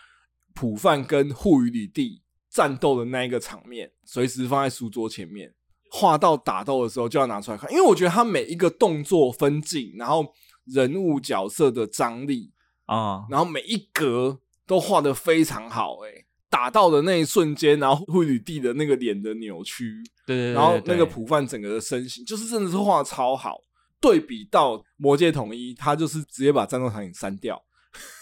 [0.54, 5.54] 普饭跟户愚吕弟战斗的那一个场面随时放在书桌前面。
[5.90, 10.34] 画到打斗的时候就要拿出来看，因为我觉得他每一个动作分镜，然后
[10.66, 12.52] 人物角色的张力
[12.88, 16.00] 啊，然后每一格都画得非常好。
[16.00, 19.94] 诶，打到的那一瞬间，然后户愚吕弟的那个脸的扭曲，
[20.26, 23.58] 对对，然后那个普范整个的身形，就是真的是画得超好。
[24.00, 27.62] 对比到魔界统一，他就是直接把战斗场景删掉，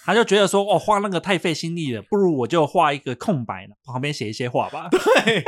[0.06, 4.88] 他就觉得说，哦，画那个太费心力了，不如我就画一个空白，旁边写一些话吧。
[4.92, 5.44] 对。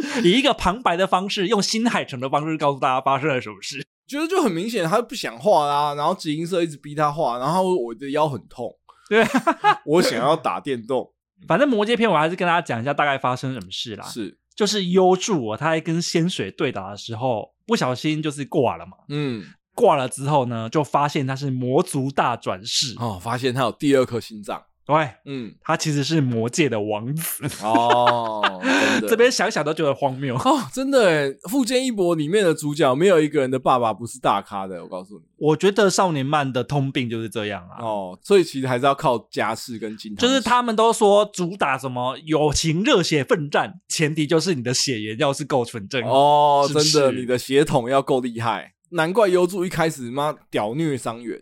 [0.24, 5.94] 以一个旁白的方式，用新海诚的方式告诉大家发生了什么事，觉得就很明显，他不想画啦。
[5.94, 8.74] 然后集英社一直逼他画，然后我的腰很痛，
[9.10, 9.22] 对，
[9.84, 11.12] 我想要打电动。
[11.46, 14.04] 反正魔界篇我还是跟大家讲一下大概发生什么事啦。
[14.06, 18.92] 是，就是幽助啊，他在跟仙水对打的时候，不小心就是挂了嘛。
[19.08, 24.62] 嗯，挂了之后呢，就发现他是魔族大转世哦，发现他有第二颗心脏。
[24.90, 28.60] 对，嗯，他其实是魔界的王子哦。
[29.08, 31.30] 这边想想都觉得荒谬哦，真的哎。
[31.48, 35.24] 富坚义博里面的主角没有一个人的爸爸不是大咖的，我告诉你。
[35.38, 37.82] 我觉得少年漫的通病就是这样啊。
[37.82, 40.14] 哦，所以其实还是要靠家世跟金。
[40.16, 46.66] 就是他们都说主打什么友情、热血奋战，前提就是你的血缘要是够纯正哦。
[46.68, 48.74] 是是真的，你的血统要够厉害。
[48.90, 51.38] 难怪优助一开始妈屌虐伤员。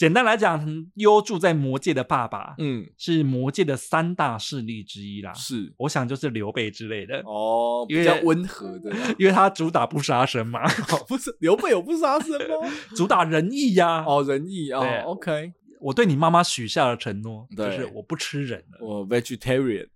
[0.00, 5.30] 简单来讲，幽助在魔界的爸爸，嗯，是魔界的三大势力之一啦。
[5.34, 10.64] 是，我想就是刘备之类的哦，比较温和的， 因为他主打不杀生嘛。
[10.90, 12.66] 哦、不是刘备有不杀生吗？
[12.96, 14.02] 主打仁义呀。
[14.06, 14.80] 哦，仁义啊。
[15.02, 19.86] OK，我对你妈妈许下了承诺，就是我不吃人了，我 vegetarian。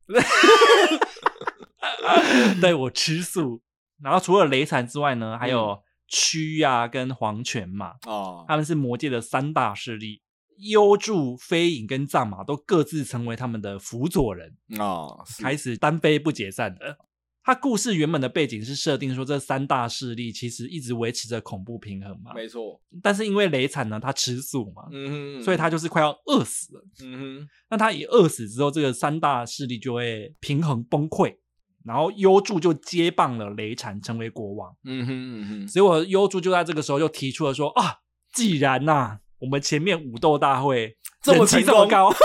[2.60, 3.62] 对，我吃素。
[4.02, 5.78] 然后除了雷禅之外呢，还有、
[6.14, 6.16] 嗯。
[6.16, 10.22] 区呀，跟黄泉嘛，哦，他们是魔界的三大势力。
[10.58, 16.96] 幽助、飞影跟藏马都各自成为他们的辅佐人哦，开始单飞不解散的。
[17.42, 22.80] 他故事原本的背景是设定说，这三大势力其实一直维持着恐怖平衡嘛，没错。
[23.02, 27.48] 但是因为雷惨呢，他吃素嘛，嗯哼，所以他就是快要饿死了，嗯哼。
[27.68, 31.36] 那他一饿死之后，这个三大势力就会平衡崩溃。
[31.84, 34.74] 然后幽助就接棒了雷禅成为国王。
[34.84, 37.96] 嗯哼嗯哼，结果幽助就在这个时候就提出了说啊，
[38.32, 42.14] 既然呐、啊，我们前面武斗大会这么成功，这么高。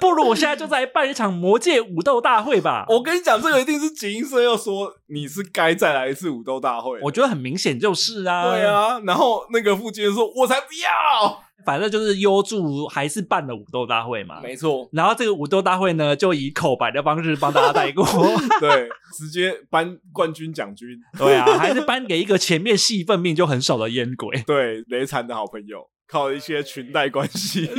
[0.00, 2.84] 不如我现在就再来办一场魔界武斗大会吧！
[2.88, 7.00] 我跟你讲，这个一定是吉英社要说你是该再来一次武斗大会。
[7.02, 9.00] 我觉得很明显就是啊，对啊。
[9.00, 14.88] 然后那个富坚说：“我才不要！”反正就是优助还是办了武斗大会嘛，没错。
[14.92, 18.06] 然后这个武斗大会呢，就以口白的方式帮大家带过，
[18.60, 20.88] 对，直接颁冠军奖军。
[21.18, 27.68] 对啊，还是颁给一个前面戏份命就很少的烟鬼，对，雷残的好朋友，靠一些裙带关系。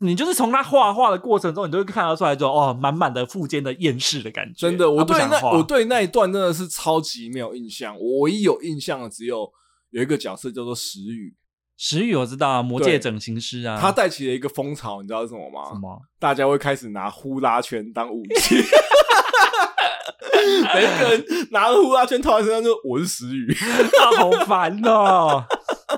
[0.00, 4.54] 你就是从他画画的过程中，你就会看得出来，就哦，满满的富坚的厌世的感觉。
[4.56, 7.96] 真的，我对那我对那一段真的是超级没有印象。
[7.96, 9.48] 我唯一有印象的只有
[9.90, 11.32] 有一个角色叫做石宇。
[11.84, 15.68] 石宇我知道啊，魔界整形师啊，他带起了一个风潮，你知道是什么吗？
[15.68, 16.00] 什么？
[16.20, 18.54] 大家会开始拿呼啦圈当武器。
[20.72, 23.52] 每个人拿着呼啦圈套在身上，就我是石宇，
[23.98, 25.44] 他 好烦哦。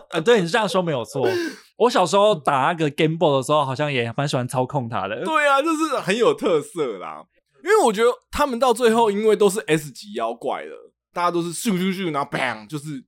[0.08, 1.28] 啊，对，你是这样说没有错。
[1.76, 5.22] 我小时候打那个 Game Boy 的时候，好像也蛮喜欢操控它的。
[5.22, 7.22] 对啊，就是很有特色啦。
[7.62, 13.04] 因为我觉得他们到最后，因为都是 S 级妖怪了，大家都是咻咻咻，然后 bang，就是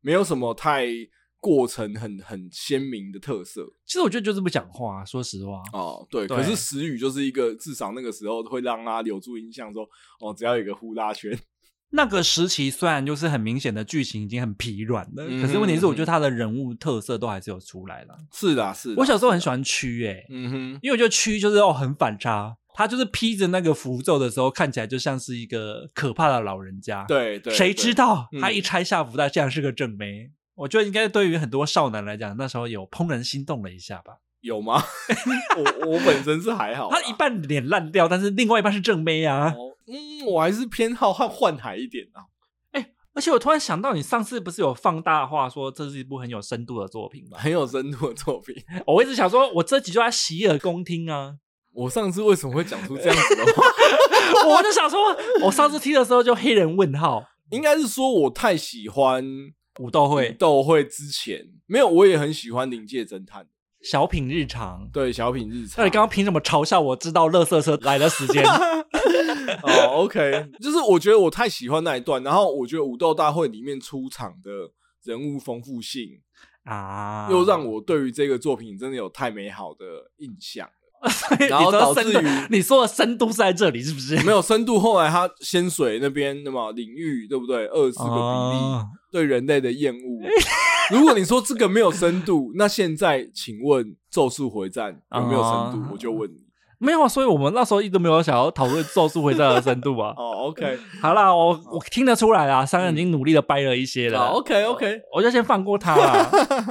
[0.00, 0.88] 没有什么太
[1.40, 3.64] 过程很很鲜明的特色。
[3.84, 5.62] 其实我觉得就是不讲话，说实话。
[5.72, 6.26] 哦，对。
[6.26, 9.88] 对，可是时雨就是一个，至少那个时候会让他留住印象，说
[10.20, 11.38] 哦，只要有一个呼啦圈。
[11.90, 18.18] 那个时期虽然就是很明显的剧情已经很疲软了，嗯、可是问题是我觉得他的人物特色都还是有出来了。
[18.32, 18.96] 是的，是的。
[18.96, 27.04] 我小时候很喜欢蛆诶、欸，嗯哼，因为我觉得蛆就是哦很反差，他就是披着那个符咒的时候看起来就像是一个可怕的老人家。
[27.06, 30.32] 对对，谁知道他一拆下福袋，竟然是个正妹。
[30.56, 34.14] 嗯、我觉得应该对于很多少男来讲，那时候有怦然心动了一下吧？
[34.40, 34.82] 有吗？
[35.56, 39.54] 我我本身是还好，他一半脸烂掉，但是另外一半是正妹啊。
[39.56, 42.26] 哦、嗯，我还是偏好幻幻海一点啊。
[43.14, 47.38] 而且我突然想到，你上次不是有放大话说这是一部很有深度的作品吗？
[47.40, 48.54] 很有深度的作品。
[48.86, 51.36] 我一直想说，我这集就在洗耳恭听啊。
[51.72, 53.64] 我上次为什么会讲出这样子的话？
[54.46, 59.24] 我就想说，我上次听的时候就黑人问号，应该是说我太喜欢
[59.78, 63.46] 武斗会，武斗会之前没有，我也很喜欢灵界侦探。
[63.82, 65.76] 小品日常，对小品日常。
[65.78, 68.44] 那你刚刚凭什么嘲笑我知道乐色车来的时间？
[69.62, 74.50] 哦、oh,，OK，就是我觉得我太喜欢那一段，然后我觉得武斗大会里面出场的
[75.04, 76.20] 人物丰富性
[76.64, 79.84] 啊，又让我对于这个作品真的有太美好的
[80.18, 80.68] 印象。
[81.48, 84.16] 然后导致于你说的深度是在这里，是不是？
[84.24, 84.80] 没有深度。
[84.80, 87.66] 后来他仙水那边那么领域，对不对？
[87.66, 88.86] 二十个比例、啊、
[89.16, 90.20] 对人类的厌恶。
[90.90, 95.86] 如果你说这个没有深度，那现在请问《咒术回战》有没有深度？
[95.86, 96.36] 啊、我就问你，
[96.78, 97.08] 没有啊。
[97.08, 100.12] 所以我们那时候一直没有想要讨论《咒术回战》的深度啊。
[100.18, 104.26] 哦，OK，好啦，我我听得出来啊，三人已经努力的掰了一些了。
[104.26, 106.30] 嗯、OK OK，我就先放过他了。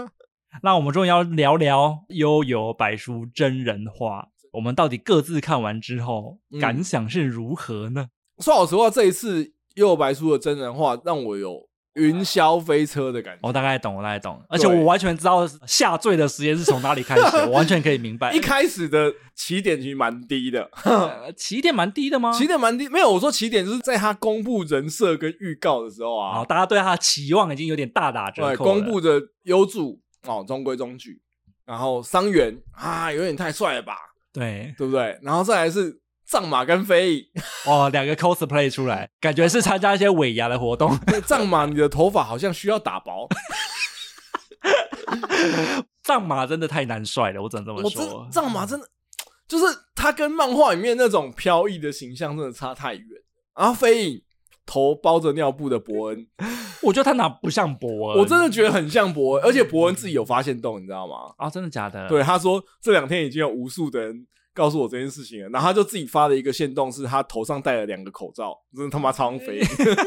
[0.62, 8.08] 那我们终于要聊聊《悠游白书》真人化，我们到底各自看完之后、嗯、感想是如何呢？
[8.40, 9.44] 说老实话，这一次
[9.76, 13.40] 《悠游白书》的真人化让我有云霄飞车的感觉。
[13.42, 18.32] 我大概懂，我大概懂，而且我完全知道下坠的时间是从哪里开始，我 完全可以明白。
[18.34, 20.70] 一开始的起点其实蛮低的，
[21.36, 22.32] 起点蛮低的吗？
[22.32, 28.64] 起点蛮低，没有，我说起点就是在他公布人设跟预告的时候啊，大家对他的期望已经有点大打折扣。
[28.64, 30.02] 公布的优助。
[30.28, 31.22] 哦，中规中矩，
[31.68, 33.96] 然后伤员啊，有点太帅了吧？
[34.34, 35.16] 对，对不对？
[35.22, 37.26] 然后再来是藏马跟飞影，
[37.66, 40.98] 哦，两个 cosplay 出来，感觉是参加一些尾牙的活动。
[41.26, 43.28] 藏马，你的头发好像需要打薄。
[46.04, 48.28] 藏马真的太难帅了，我只能这么说。
[48.32, 48.88] 藏马真的
[49.48, 53.06] 就是他跟漫画里面那种飘逸的形象真的差太远。
[53.56, 54.22] 然后飞影。
[54.68, 56.26] 头包着尿布的伯恩，
[56.82, 61.32] 我觉得他哪不像伯恩，我真的觉得很像伯恩，而且伯恩自己有发现洞，你知道吗？
[61.38, 62.10] 啊、哦，真的假的？
[62.10, 64.26] 对，他说这两天已经有无数的人。
[64.56, 69.62] 告诉我这件事情了，然后他就自己发了一个限动，是他头上戴了两个口罩，真的他妈超肥。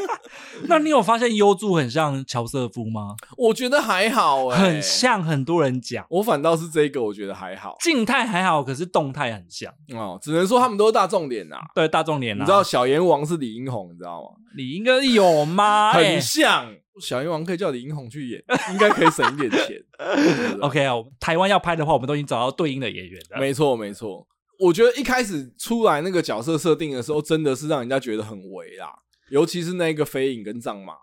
[0.67, 3.15] 那你有发现优助很像乔瑟夫吗？
[3.37, 6.05] 我觉得还好、欸，很像，很多人讲。
[6.09, 10.17] 我反倒是这个，我觉得还好，静态还好，可是动态很像哦。
[10.21, 12.41] 只能说他们都是大众脸呐，对，大众脸呐。
[12.41, 14.29] 你知道小阎王是李英宏，你知道吗？
[14.55, 15.93] 李应该有吗？
[15.93, 19.77] 很像、欸、小阎王，可以叫李英宏去演，应该可以省一点钱。
[20.61, 23.39] OK 啊，台湾要拍的话，我们都已经找到对应的演员了。
[23.39, 24.25] 没错，没错。
[24.59, 28.93] 我觉得一开始出来那个角色设定的时候，真的是让人家觉得很违啦，
[29.29, 30.93] 尤其是那个飞影跟藏马。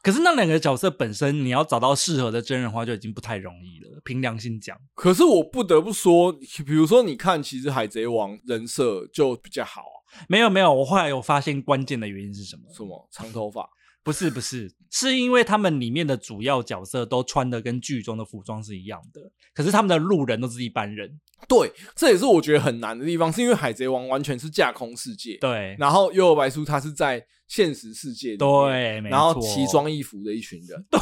[0.00, 4.00] 可是那两个角色本身，你要找到适合的真人化就已经不太容易了。
[4.04, 6.32] 凭良心讲，可是我不得不说，
[6.64, 9.96] 比如说你看，其实海贼王人设就比较好啊。
[10.28, 12.62] 没有没有，我后来有发现关键的原因是什么？
[12.72, 13.08] 什么？
[13.10, 13.68] 长头发？
[14.04, 19.20] 不是不是，是因为他们里面的主要角色都穿的跟剧中的服装是一样的，
[19.52, 21.18] 可是他们的路人都是一般人。
[21.46, 31.00] 对，这也是我觉得很难的地方，是因为海贼王完全是架空世界，对，然后幽游白书它是在现实世界里对，然后奇装异服的一群人，对。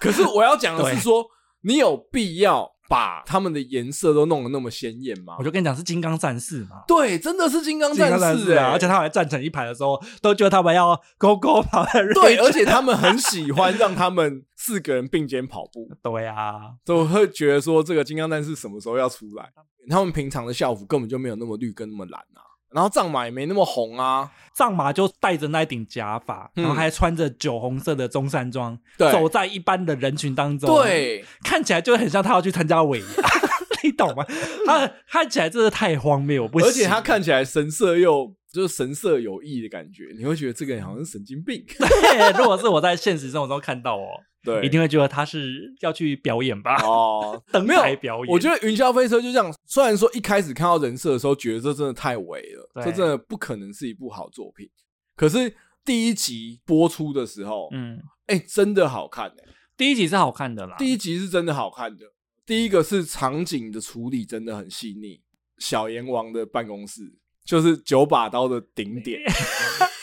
[0.00, 1.24] 可是我要讲的是说，
[1.62, 5.36] 你有必要把他们的颜色都弄得那么鲜艳吗？
[5.38, 6.82] 我就跟你讲，是金刚战士嘛。
[6.88, 8.70] 对，真的是金刚战士啊！
[8.72, 12.12] 而且他们站成一排的时候，都觉得他们要勾勾跑的。
[12.14, 15.88] 对，而且他们很喜欢让他们四个人并肩跑步。
[16.02, 19.48] 对啊，都会觉得说这个金刚战士什么时候要出来？
[19.88, 22.49] 他们平常的校服根本就没有那么绿跟那么蓝啊。
[22.72, 33.06] 然后藏马也没那么红啊，藏马就戴着那顶假发，嗯、然后还穿着酒红色的中山装，对走在一般的人群当中，对，看起来就很像他要去参加尾牙，
[33.82, 34.24] 你懂吗？
[34.66, 41.64] 他 看起来真的太荒谬，不，而且他看起来神色又就是神色有异的感觉，你会觉得这个人好像是神经病。
[41.78, 44.20] 对，如果是我在现实生活中看到哦。
[44.42, 46.76] 对，一定会觉得他是要去表演吧？
[46.82, 48.32] 哦， 登台表演。
[48.32, 54.68] 我觉得云霄飞车就这样，虽然说一开始看到人设的时候，觉得这真的太伪了，这真的不可能是一部好作品。
[55.14, 59.44] 可是第一集播出的时候，嗯，哎，真的好看哎，
[59.76, 62.06] 第一集是好看的啦，第一集是真的好看的。
[62.46, 65.20] 第一个是场景的处理真的很细腻，
[65.58, 67.02] 小阎王的办公室
[67.44, 69.20] 就是九把刀的顶点。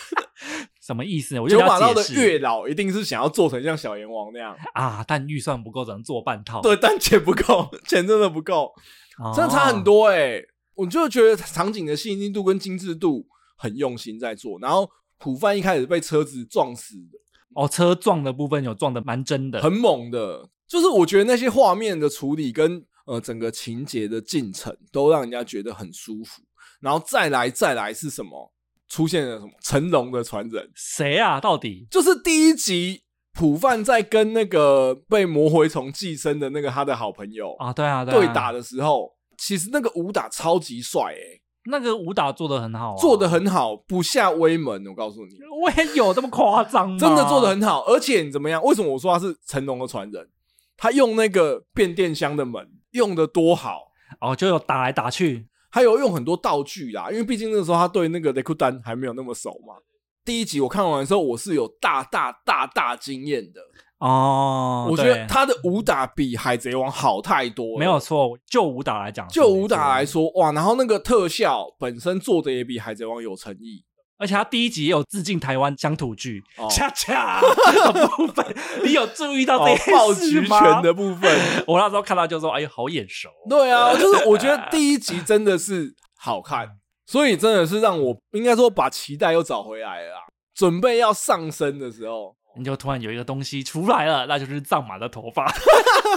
[0.87, 1.37] 什么意思？
[1.37, 6.61] 我九把刀的月老一定是想要做成像小阎王那样啊，但预算不够，只能做半套。
[6.61, 8.73] 对，但钱不够，钱真的不够，
[9.19, 10.47] 哦、真的差很多哎、欸！
[10.75, 13.27] 我就觉得场景的细腻度跟精致度
[13.57, 14.57] 很用心在做。
[14.61, 17.19] 然后普范一开始被车子撞死的，
[17.53, 20.49] 哦，车撞的部分有撞的蛮真的，很猛的。
[20.65, 26.41] 就是我觉得那些画面的处理跟呃整个情节的进程都让人家觉得很舒服。
[26.79, 28.53] 然后再来再来是什么？
[28.89, 30.69] 出现了什么成龙的传人？
[30.75, 31.39] 谁啊？
[31.39, 44.85] 到底就是第一集普范在跟那个被魔蛔虫寄生的那个他的好朋友啊，对啊，对打的时候，其实那个武打超级帅诶，那个武打做得很好，做得很好，不下威门。
[44.87, 46.97] 我告诉你，我也有这么夸张吗？
[46.97, 48.63] 真的做得很好，而且你怎么样？
[48.63, 50.27] 为什么我说他是成龙的传人？
[50.75, 55.47] 他用那个变电箱的门用的多好哦，就有打来打去。
[55.69, 59.75] 还有用很多道具啦，因为毕竟那个时候他对那个雷库丹还没有那么熟嘛。
[60.23, 63.61] 第一集我看完的时候，我是有大大大大惊艳的
[63.99, 64.87] 哦。
[64.91, 68.37] 我觉得他的武打比海贼王好太多，没有错。
[68.45, 73.85] 就武打来讲，就武打来说，哇，然后那个特效本身做的也比海贼王有诚意。
[74.17, 78.45] 而且他第一集也有致敬台湾乡土剧，恰恰的部分，
[78.83, 81.39] 你有注意到这些爆菊拳的部分？
[81.67, 86.67] 我那时候看到就说：“哎呦，好眼熟。”对啊，就是我觉得 第一集真的是好看，
[87.05, 90.15] 所以真的是让我应该说把期待又找回来了。
[90.55, 95.45] 准备要上升的时候，你就突然有一个东西出来了，那就是藏马的头发。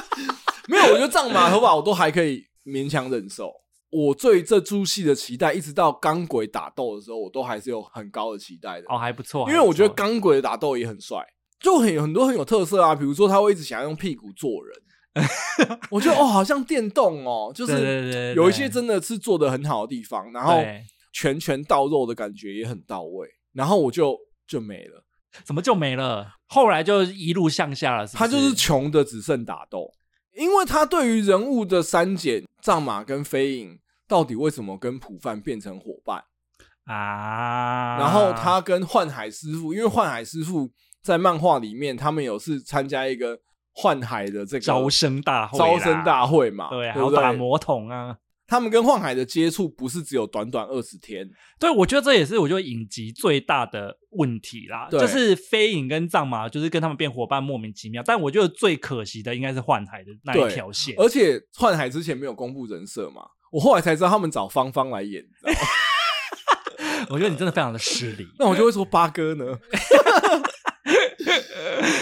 [0.66, 3.53] 没有，我觉得藏马的头发我都还可以勉强忍受。
[3.91, 8.86] 我对这出戏的期待，一直到钢轨打斗的时候，我都还是有很高的期待的。
[8.88, 11.18] 哦，还不错，因为我觉得钢轨的打斗也很帅，
[11.59, 12.95] 就很有很多很有特色啊。
[12.95, 20.62] 比如说，他会一直想要用屁股做人， 我觉得哦，好像电动哦，就是有一些真的是做的很好的地方，然后
[21.12, 23.28] 拳拳到肉的感觉也很到位。
[23.53, 24.16] 然后我就
[24.47, 25.05] 就没了，
[25.45, 26.34] 怎么就没了？
[26.47, 28.16] 后来就一路向下了是是？
[28.18, 29.93] 他就是穷的只剩打斗。
[30.34, 36.24] 因为他对于人物的删减，藏马跟飞影到底为什么跟普范变成伙伴
[36.86, 37.98] 啊？
[37.98, 40.70] 然后他跟幻海师傅，因为幻海师傅
[41.02, 43.38] 在漫画里面，他们有是参加一个
[43.72, 46.68] 幻海的这个招生大会，招生大会嘛？
[46.70, 48.16] 对，还有打魔童啊。
[48.51, 51.30] 他们跟幻海的接触不是只有短短二十天，
[51.61, 63.22] 对，我觉得这也是我觉得影集最大的问题啦，就是飞影跟藏马就是跟他们变伙伴莫名其妙，但我觉得最可惜的应该是幻海的那一条线，而且幻海之前没有公布人设嘛，
[63.53, 65.24] 我后来才知道他们找芳芳来演，
[67.09, 69.44] 我觉得你真的非常的失礼， 那我就会说八哥呢，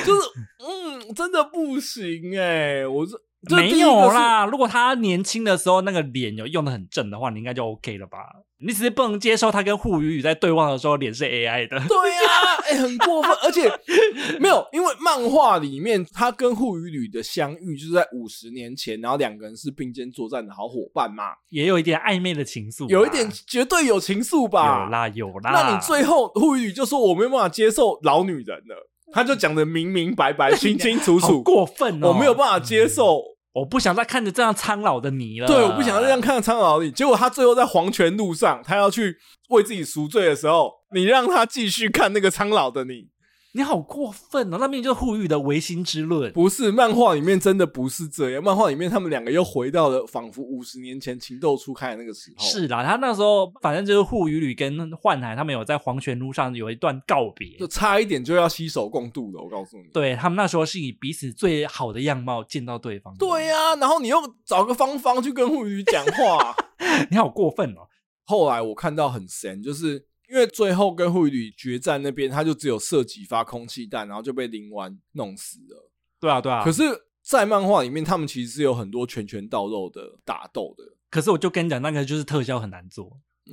[0.07, 0.23] 就是
[0.67, 3.13] 嗯，真的不行哎、欸，我是。
[3.51, 8.19] 没有啦，如果他年轻的时候那个脸有用的很正的话，你应该就 OK 了吧？
[8.61, 11.79] 你只是不能接受他跟户宇宇在对望的时候脸是 AI 的。
[11.87, 13.71] 对呀、啊，哎、欸，很过分，而且
[14.41, 24.87] 没有，因为漫画里面他跟户宇宇的相遇就是在五十年前，然后两个人是并肩作战的好伙伴嘛，也有一点暧昧的情愫，有一点绝对有情愫吧？
[24.87, 28.88] 有啦有啦，那你最后户宇宇就说我没有办法接受老女人了。
[29.13, 32.09] 他就讲的明明白白、 清清楚楚，过分哦！
[32.09, 33.23] 我没有办法接受
[33.55, 35.47] 我不想再看着这样苍老的你了。
[35.47, 36.93] 对，我不想再这样看着苍老的你。
[36.93, 39.17] 结果他最后在黄泉路上，他要去
[39.49, 43.09] 为自己赎罪的时候，你让他继续看那个苍老的你。
[43.53, 44.59] 你好过分哦！
[44.61, 48.45] 那边就是护宇的唯心之论，不是漫画里面真的不是这样。
[48.45, 52.47] 漫画里面他们两个又回到了仿佛五十年前情窦初开的那个时候。
[52.47, 59.43] 是啦，他那时候反正就是护宇旅跟幻海他们有在黄泉路上有一段告别，就差一点就要携手共度了。
[59.43, 63.15] 我告诉你，对他们那时候是以彼此最好的样貌见到对方。
[63.19, 66.55] 对呀、啊，然后你又找个方方去跟护宇讲话，
[67.11, 67.89] 你好过分哦！
[68.27, 70.08] 后来我看到很神，就是。
[70.29, 75.91] 因为最后跟护宇旅决战那边，他就只有射几发空气弹，然后就被林丸弄死了。
[76.21, 76.63] 对啊，对啊。
[76.63, 76.83] 可是，
[77.23, 80.85] 在漫画里面，他们其实是有很多拳拳到肉的打斗的。
[81.11, 83.07] 可是，我就跟你讲，那个就是特效很难做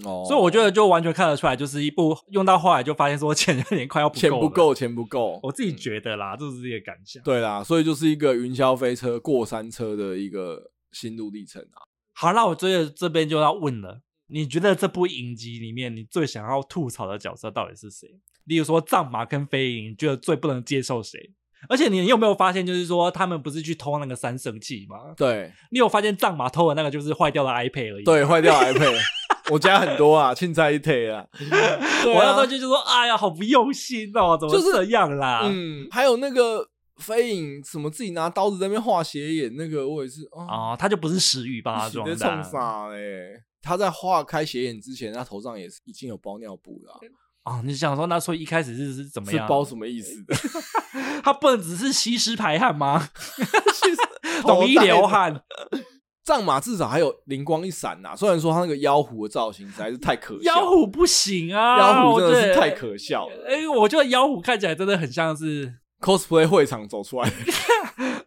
[0.03, 5.39] 哦，所以我觉得就完全看得出来，就是一部用到后来就发现说钱有点快要不够，钱不够，钱不够。
[5.43, 7.23] 我自己觉得啦，这、嗯、是这个感想。
[7.23, 11.88] 对啦，所以就是一个云霄飞车过山车的一个心路历程啊。
[12.11, 14.01] 好，那我追的这边就要问了。
[14.28, 18.07] 你觉得这部影集里面，你最想要吐槽的角色到底是谁？
[18.45, 21.32] 例如说藏马跟飞影，你觉得最不能接受谁？
[21.67, 25.13] 而且你有没有发现，就是说他们不是去偷那个三圣器吗？
[25.17, 28.03] 对，你有发现藏马偷的那个就是坏掉的 iPad 而已。
[28.03, 28.95] 对，坏掉 iPad，
[29.49, 31.26] 我家很多啊，欠债一腿啊。
[32.05, 35.41] 我要说句就说，哎呀，好不用心哦，怎么这样啦？
[35.41, 36.67] 就是、嗯，还有那个
[36.97, 42.15] 飞影，什么自己拿刀子在那边画斜眼，那个我也是哦，哦，他就不是石宇帮他装的。
[42.15, 43.41] 冲啥嘞？
[43.66, 46.93] 他在化开斜眼之前，他头上也是已经有包尿布了
[47.43, 47.57] 啊！
[47.57, 49.45] 哦、你想说，那所以一开始是是怎么样？
[49.45, 50.36] 是包什么意思的？
[51.24, 53.09] 他不能只是吸湿排汗吗？
[54.41, 55.41] 统一流汗。
[56.24, 63.45] 藏马至少还有灵光一闪呐、啊，虽然说他那个妖狐的造型实在是太可笑，妖狐不行啊，妖狐真的是太可笑了。
[63.47, 67.36] 哎、欸，我觉得妖狐看起来真的很像是 cosplay 会场走出来的。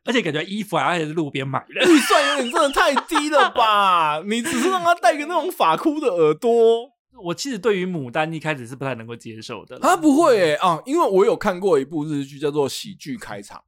[0.08, 4.20] 而且感觉衣服还是路边买的，预算有点真的太低了吧？
[4.26, 6.90] 你只是让他戴个那种发箍的耳朵。
[7.22, 9.78] 我其实对于牡丹一开始是不太能够接受的。
[9.80, 13.58] 他不会诶、欸、啊，因为我有看过一部日剧叫做《喜剧开场》，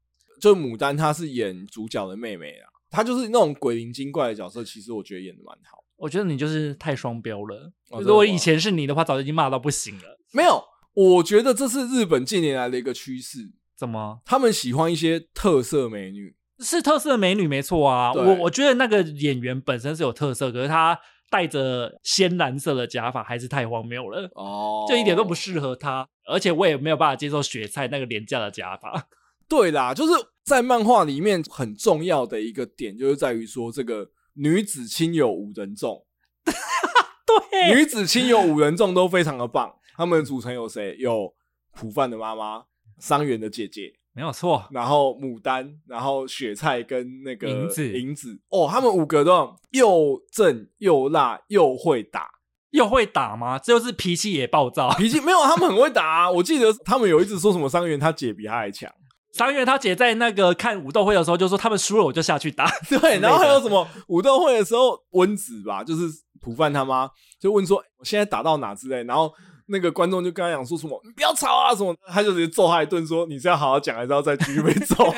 [0.41, 5.84] 就牡丹她是演主角的妹妹啊，她就是那种鬼灵精怪的角色，其实我觉得演的蛮好。
[5.97, 7.70] 我觉得你就是太双标了。
[7.91, 10.18] 哦、如果以前是你的话，早就已经骂到不行了。
[10.32, 10.64] 没有，
[10.95, 13.53] 我觉得这是日本近年来的一个趋势。
[13.80, 14.20] 怎么？
[14.26, 18.12] 他们喜欢一些特色美女，是特色美女没错啊。
[18.12, 21.00] 我我觉得那个演员本身是有特色，可是他
[21.30, 26.06] 戴着鲜蓝色的假发还是太荒谬了哦，就一点都不适合他。
[26.26, 29.08] 而且我也没有办法接受雪菜那个廉价的假发。
[29.48, 30.12] 对啦，就是
[30.44, 36.04] 在漫画里面很重要的一个点，就是在于说这个女子亲友五人众，
[36.44, 39.74] 对，女子亲友五人众都非常的棒。
[39.96, 40.96] 他们组成有谁？
[40.98, 41.32] 有
[41.72, 42.64] 普饭的妈妈。
[43.01, 52.28] 桑原的姐姐没有错，然后牡丹，然后雪菜跟那个银子，银子哦，他们五个都又正又辣又会打，
[52.70, 53.57] 又会打吗？
[53.59, 56.30] 这就是脾气也暴躁，脾气没有，他们很会打啊。
[56.30, 58.92] 我记得他们有一直说什么桑原他姐比他还强，
[59.32, 66.03] 桑原他姐在那个看武斗会的时候就说他们输了我就下去打，对，然后还有什么武斗会的时候温子吧，就是
[66.40, 69.32] 普范他妈就问说我现在打到哪之类，然后。
[69.70, 75.12] 那个观众就跟他讲说什么，你不要吵啊什么，他就直接揍他一顿，说你是要好好讲，还是要再继续被揍？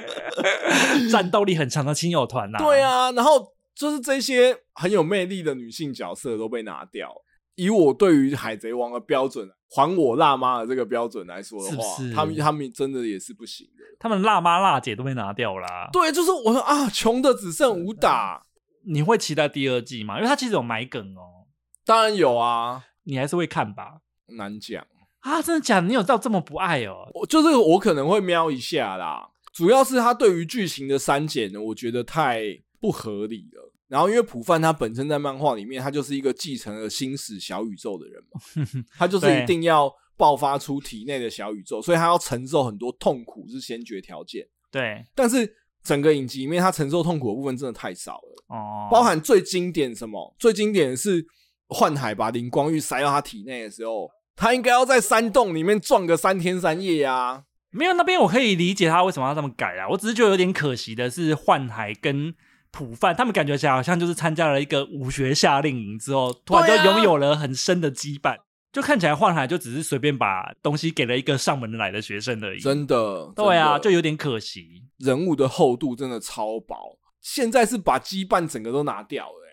[1.10, 2.58] 战斗力很强的亲友团呐。
[2.64, 7.12] 对啊，然后就是这些很有魅力的女性角色都被拿掉。
[7.54, 13.84] 以我对于海贼王的标准，还我辣妈的这个标准来说的话，是是他们他们真的也是不行的。
[13.98, 15.88] 他们辣妈辣姐都被拿掉啦。
[15.92, 18.42] 对，就是我说啊，穷的只剩武打。
[18.88, 20.16] 你会期待第二季吗？
[20.16, 21.48] 因为他其实有埋梗哦。
[21.84, 22.84] 当然有啊。
[23.06, 24.00] 你还是会看吧？
[24.36, 24.84] 难讲
[25.20, 25.40] 啊！
[25.40, 25.86] 真的假的？
[25.86, 27.08] 你有到这么不爱哦？
[27.14, 32.42] 我就是我可能会瞄一下啦，主要是他对于剧情的删减呢，我觉得太
[32.80, 33.72] 不合理了。
[33.86, 44.44] 然后因为普范他本身在漫画里面，他就是一个继承了星矢小宇宙的人嘛， 他就是一定要爆发出体内的小宇宙，所以他要承受很多痛苦是先决条件。
[44.72, 45.48] 对，但是
[45.84, 50.34] 整个影集里面他承受痛苦的部分真的太少了哦，包含最经典什么？
[50.38, 51.24] 最经典的是。
[51.68, 57.42] 幻海把灵光玉塞到他体内的时候，他应该要在山洞里面撞个三天三夜呀、啊。
[57.70, 59.88] 没有那边我可以理解他为什么要这么改啊。
[59.90, 62.34] 我只是觉得有点可惜的是，幻海跟
[62.70, 68.36] 普范他们感觉起来好像就是参加了一个武学夏令营之后，突然就拥有了很深的羁绊。
[68.36, 68.42] 啊、
[68.72, 72.60] 就看起来幻海就只是随便把东西给了一个上门来的学生而已。
[72.60, 74.84] 真的，对啊，就有点可惜。
[74.98, 79.45] 人物的厚度真的超薄，现在是把羁绊整个都拿掉了。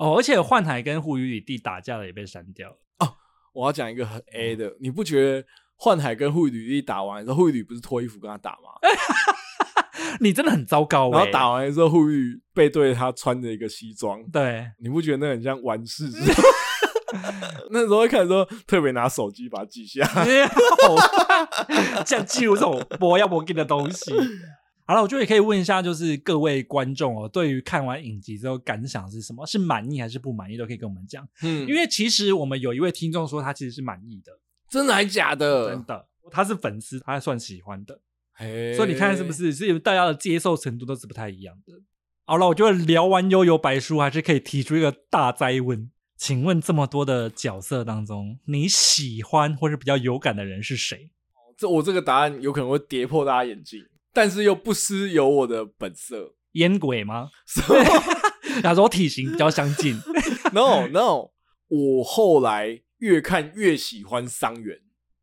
[0.00, 3.12] 哦，而且幻海跟护宇旅弟打架了也被删掉了哦。
[3.52, 5.46] 我要讲一个很 A 的，你不觉得
[5.76, 8.80] 幻海跟护宇旅弟打完之后，护宇旅不是脱衣服跟他打吗？
[10.20, 11.18] 你真的很糟糕、欸。
[11.18, 16.08] 然后打完之后，护宇背对他穿着一个西装，对，你不觉得那很像完事？
[17.70, 20.02] 那时候看的时候，特别拿手机把它记下，
[22.06, 24.14] 像记录这种我要我给的东西。
[24.90, 29.46] 好了，我觉得也可以问一下，就是各位观众哦，对于看完影集之后感想是什么？
[29.46, 30.56] 是满意还是不满意？
[30.56, 31.24] 都可以跟我们讲。
[31.42, 34.32] 嗯，因为其实我们有一位听众说他其实是满意的，
[34.68, 35.70] 真的还假的？
[35.70, 38.00] 真的，他是粉丝，他还算喜欢的。
[38.32, 39.52] 嘿，所以你看是不是？
[39.52, 41.74] 是大家的接受程度都是不太一样的。
[42.24, 45.88] 好了，我觉得聊完幽游白书，还是可以提出一个大灾问。
[46.16, 51.12] 请问这么多的角色当中，你喜欢或是比较有感的人是谁？
[51.56, 56.34] 这我这个答案有可能会跌破大家眼镜，但是又不失有我的本色。
[56.52, 57.28] 烟鬼吗？
[58.62, 59.96] 他说我体型比较相近。
[60.52, 61.30] No No，
[61.68, 64.78] 我后来越看越喜欢桑原。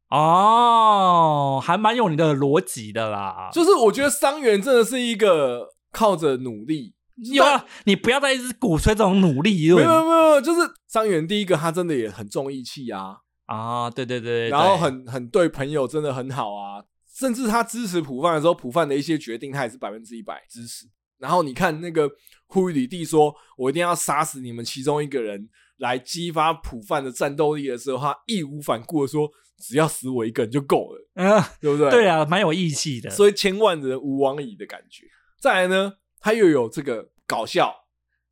[0.09, 3.49] 哦，还蛮有你的逻辑的啦。
[3.51, 6.93] 就是我觉得桑原真的是一个靠着努力。
[7.33, 9.69] 有啊，你不要再一直鼓吹这种努力。
[9.73, 13.17] 没有没有没有，就是桑原第一个，他真的也很重义气啊
[13.47, 16.83] 啊，对对对，然后很很对朋友真的很好啊，
[17.17, 20.85] 甚至他支持普范的时候，普范的一些决定他也是百分之一百支持。
[21.17, 22.07] 然后你看那个
[22.45, 31.89] 呼吁李帝说，我一定要杀死你们其中一个人来激发普范的战斗力的时候，他义无反顾的说，只要死我一个人就够了， 啊，对不对？
[31.89, 35.07] 对啊，蛮有义气的，所以千万人吾往矣的感觉。
[35.39, 35.93] 再来呢？
[36.19, 37.73] 他又有这个搞笑，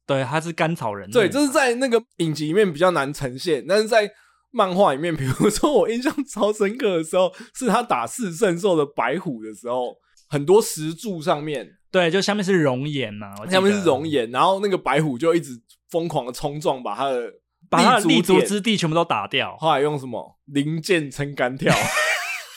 [0.05, 4.11] 对，他是甘草人，对，这是在那个影集里面比较难呈现，但是在
[4.55, 9.93] 漫画里面，比如说我印象超深刻的时候，是他打四圣兽的白虎的时候，
[10.29, 15.51] 很多石柱上面，对，就下面是熔岩呐，下面是熔岩，然后那个白虎就一直
[15.89, 17.33] 疯狂的冲撞，把他的
[17.69, 21.75] 把他的立足之地全部都打掉，后来用什么零件撑杆跳，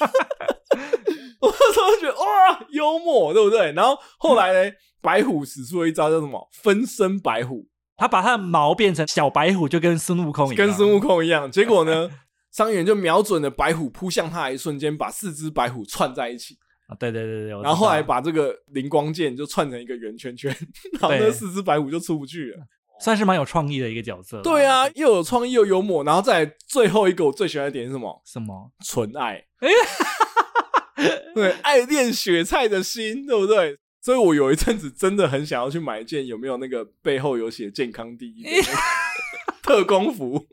[1.40, 3.72] 我那时候觉得哇，幽默，对不对？
[3.72, 4.72] 然后后来呢？
[5.00, 6.48] 白虎使出了一招叫什么？
[6.52, 7.64] 分身白虎，
[7.98, 11.50] 他把他的毛变成小白虎，就跟孙悟空一样，跟孙悟空一样。
[11.50, 12.08] 结果呢，
[12.52, 16.56] 伤员就瞄准了白虎扑向他的一瞬间，把四只白虎串在一起。
[16.86, 20.50] 啊，对对对对，然后后来把这个灵光剑就串成一个圆圈圈，
[20.98, 22.58] 然后那四只白虎就出不去了。
[23.00, 24.40] 算是蛮有创意的一个角色。
[24.42, 28.22] 对啊，又有创意又幽默，然后再来最后一个我最喜欢的点是什么？
[28.24, 28.72] 什么？
[28.84, 29.44] 纯爱。
[31.34, 33.78] 对，爱恋雪菜的心，对不对？
[34.08, 38.50] 所以我有一阵子真的很想要去买一件有没有那个背后有写健康第一的
[39.62, 40.46] 特工服，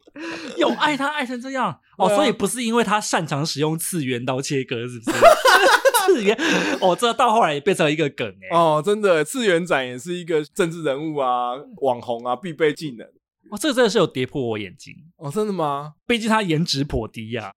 [0.58, 5.18] 有爱他爱成这样、啊、哦，所以不是因为他擅长使用次元刀切割，是不是？
[6.12, 6.38] 次元
[6.82, 13.08] 哦，这到后来也变成了一个梗哎哦，真的次元斩也是一个政治人物啊、网红啊必备技能
[13.52, 15.94] 哦，这个真的是有跌破我眼睛哦，真的吗？
[16.06, 17.52] 毕竟他颜值颇低呀、啊，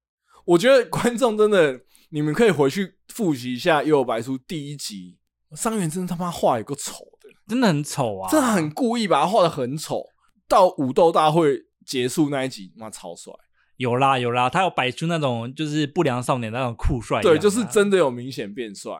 [0.46, 1.80] 我觉得观众真的
[2.10, 5.17] 你们可以回去复习一下《幽游白书》第一集。
[5.56, 8.30] 桑原真的他妈画有个丑的，真的很丑啊！
[8.30, 10.04] 真的很故意把他画的很丑。
[10.46, 13.32] 到武斗大会结束那一集，妈超帅！
[13.76, 18.92] 有啦有啦，他有摆出那种就是不良少年那种酷帅，对，就是真的有明显变帅。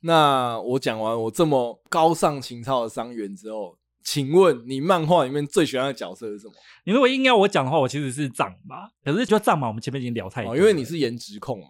[0.00, 6.52] 那我讲完我这么高尚情操的伤员之后，请问你漫画里面最喜欢的角色是什么？
[6.84, 8.88] 你如果硬要我讲的话，我其实是藏马。
[9.04, 11.68] 可是就藏马，我们前面已经聊太多，哦，因为你是颜值控嘛。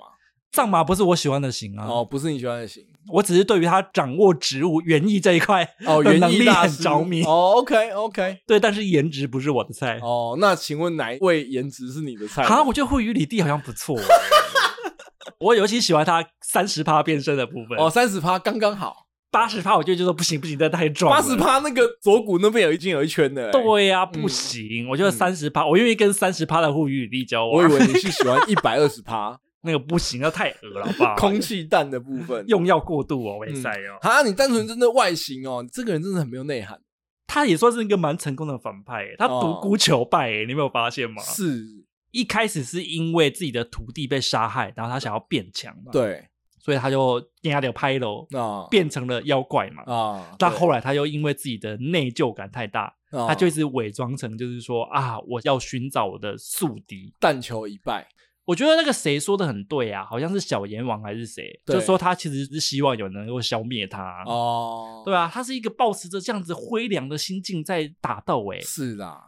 [0.52, 1.86] 藏马不是我喜欢的型啊！
[1.86, 7.54] 哦，不是你喜欢的型，我只是对于他掌握植物园艺这一块哦，园艺很着迷哦。
[7.56, 10.36] OK OK， 对，但是颜值不是我的菜哦。
[10.40, 12.42] 那请问哪一位颜值是你的菜？
[12.44, 13.96] 好，我觉得户愚吕弟好像不错。
[15.38, 21.12] 我尤其喜欢他三十趴变身的部分哦，三十趴刚刚好，八十趴我觉得不行不行，这太壮。
[21.12, 24.88] 八十趴那个左骨那边有一经有一圈的，对呀，不行。
[24.88, 27.54] 我觉得三十趴，我愿意跟三十趴的户愚吕弟交往。
[27.56, 29.38] 我以为你是喜欢 一百二十趴。
[29.62, 31.16] 那个不行，那太恶了，好不好？
[31.18, 33.98] 空气弹的部分 用药过度哦，没赛哦。
[34.00, 36.80] 啊，你单纯真的外形哦，这个人真的很没有内涵。
[37.26, 41.20] 他也算是一个蛮成功的反派，他独孤求败，你没有发现吗？
[41.22, 46.24] 是一开始是因为自己的徒弟被杀害，然后他想要变强嘛，对，
[46.60, 50.36] 所以他就压掉拍楼啊，变成了妖怪嘛啊。
[50.38, 58.06] 但后来他又因为自己的内疚感太大，他就一直伪装成就是说啊，我要寻找我的宿敌，但求一败。
[58.46, 69.20] 我觉得那个谁说的很对啊，好像是小阎王还是谁，就说他其实是希望有人能够消灭他哦，对啊，他是一个抱持着这样子灰凉的心境在打斗，哎，是啦，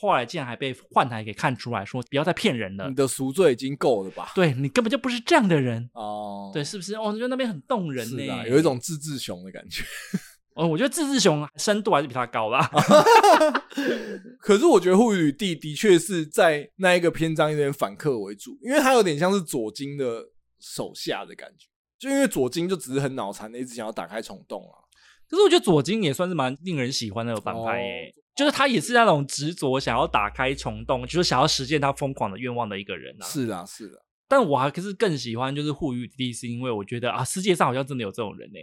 [0.00, 4.32] 后来竟然还被幻台给看出来说不要再骗人了，你的赎罪已经够了吧？
[4.34, 6.98] 对，你根本就不是这样的人哦，对，是不是？
[6.98, 9.84] 我觉得那边很动人呢，有一种志志雄的感觉。
[10.54, 12.70] 哦，我觉得自治雄深度还是比他高啦。
[14.38, 20.22] 可是我觉得护宇帝的确是在那一个篇章有点反客为主，因为他有点像是左京的
[20.60, 21.66] 手下的感觉，
[21.98, 24.78] 就因为左京就只是很脑残的，一直想要打开虫洞啊。
[25.28, 33.26] 可是我觉得左京也算是蛮令人喜欢的反派诶，哦、就是他也是那种执着想要打开虫洞，就是想要实现他疯狂的愿望的一个人啊。
[33.26, 33.98] 是啊，是啊。
[34.28, 38.58] 但我还是更喜欢就是户语弟弟，是因为我觉得啊，世界上好像真的有这种人呢，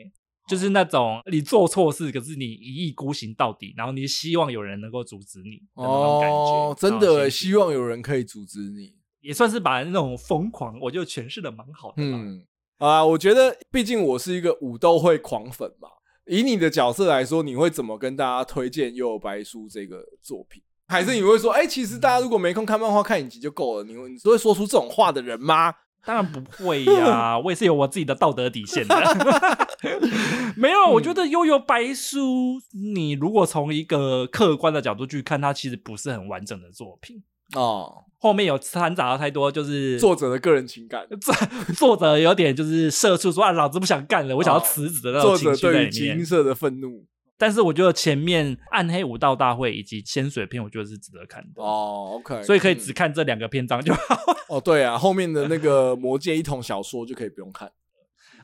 [0.51, 6.35] 就是那种你做错事，可是你一意孤行到底，然后你希望有人能够阻止你的那种感觉。
[6.35, 12.03] 哦，真的希望有人可以阻止你，也算是把那种疯狂，我就诠释的蛮好的。
[12.03, 12.45] 嗯
[12.79, 15.87] 啊，我觉得毕竟我是一个武斗会狂粉嘛，
[16.27, 20.61] 以你的角色来说，你会怎么跟大家推荐《幽游白书》这个作品？
[20.89, 23.83] 还是你会说，哎、欸，其实大家如果没空看漫画、看影集就够了？
[23.85, 25.73] 你会你是会说出这种话的人吗？
[26.03, 28.95] 当然不会呀、啊，我也是有我自己的道德底线的。
[30.57, 32.59] 没有，我觉得《悠悠白书》，
[32.93, 37.21] 你如果从一个客观的角度去看，它其实不是很完整的作品
[37.55, 38.03] 哦。
[38.17, 41.07] 后面有掺杂了太多，就是作者的个人情感。
[41.19, 41.33] 作
[41.75, 45.87] 作者有点就是社畜说啊，老子不想干了，我想要辞职的那种情绪在里面。
[45.87, 47.05] 作者对于金色的愤怒。
[47.41, 52.11] 但是我觉得前面暗黑武道大会以及仙水篇，我觉得是值得看的哦。
[52.19, 54.15] OK，所以可以只看这两个篇章就好。
[54.47, 57.71] 哦，对啊，后面的那个魔界一统小说就可以不用看。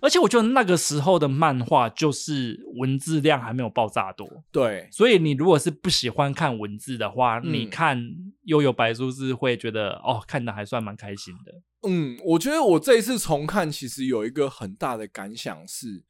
[0.01, 4.27] 而且我觉得那个时候的漫画就是文字量还没有爆炸多。
[4.51, 8.03] 对，所以你如果是不喜欢看文字的话，嗯、你看
[8.45, 11.53] 幽游白书是会觉得哦，看的还算蛮开心的。
[11.87, 16.03] 嗯，我觉得我这一次重看，其实有一个很大的感想是，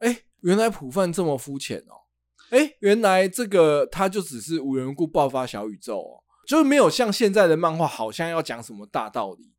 [0.00, 2.04] 哎，原来普饭这么肤浅哦。
[2.50, 9.52] 哎、欸，原来这个他就只是无缘无故爆发小宇宙，哦，就是没有像现在的漫画好像要讲什么大道理。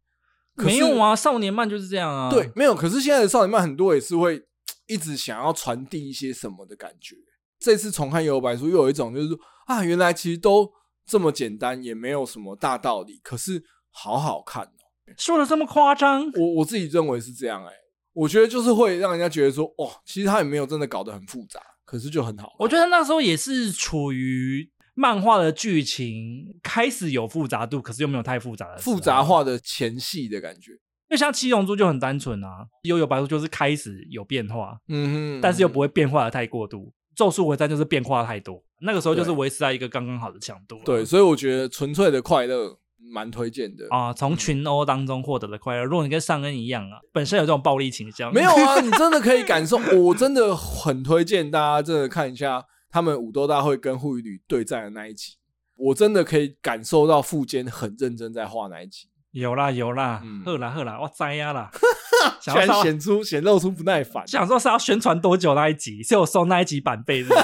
[0.56, 2.30] 没有啊，少年漫就是这样啊。
[2.30, 2.76] 对，没有。
[2.76, 4.44] 可是现在的少年漫很多也是会
[4.88, 7.16] 一直想要传递一些什么的感觉。
[7.60, 9.38] 这次重看《幽游白书》又有一种就是说
[9.68, 10.70] 啊，原来其实都
[11.06, 15.14] 这么简单，也没有什么大道理，可是好好看哦。
[15.18, 16.30] 说的这么夸张？
[16.36, 17.78] 我我自己认为是这样哎、欸，
[18.14, 21.62] 我觉得就是会让人家觉得说，哦，其实他也没有真的搞得很复杂。
[21.90, 30.74] 可是就很好，我觉得那时候也是处于漫画的剧情开始有复杂度，可是又没有太复杂的复杂化的前戏的感觉。
[31.10, 36.94] 就像七龙珠就很单纯啊，幽游白书就是开始有变化，嗯哼，但是又不会变化的太过度。
[37.16, 40.80] 咒术回战就是变化太多，那个时候就是维持在一个刚刚好的强度。
[40.86, 42.78] 对，所以我觉得纯粹的快乐。
[43.12, 45.84] 蛮推荐的啊，从群殴当中获得的快乐。
[45.84, 49.78] 如果你跟上恩一样啊，本身有这种暴力倾向，没有啊，你真的可以感受。
[49.78, 55.36] 我真的很推荐大家，真的看一下他们武斗大会跟户愚吕对战的那一集。
[55.76, 59.08] 我真的可以感受到富坚很认真在画那一集。
[59.32, 61.70] 有啦有啦，呵啦呵啦，我栽呀啦，
[62.42, 64.28] 想然显出显露出不耐烦。
[64.28, 67.44] 想说是要宣传多久那一集，是有收那一集版费，是不是？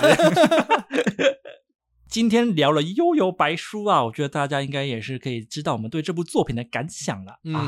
[2.07, 7.67] 今天聊了《幽游白书》啊，我觉得大家应该也是可以知道我们对这部作品的感想了、啊。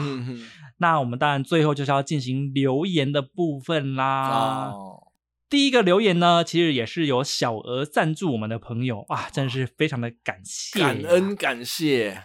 [0.78, 4.70] 那我们当然最后就是要进行留言的部分啦。
[4.70, 5.12] 哦、
[5.50, 12.22] 第一个留言呢，其实也是有小额赞助我们的朋友啊，真的是非常的感谢，感恩感谢。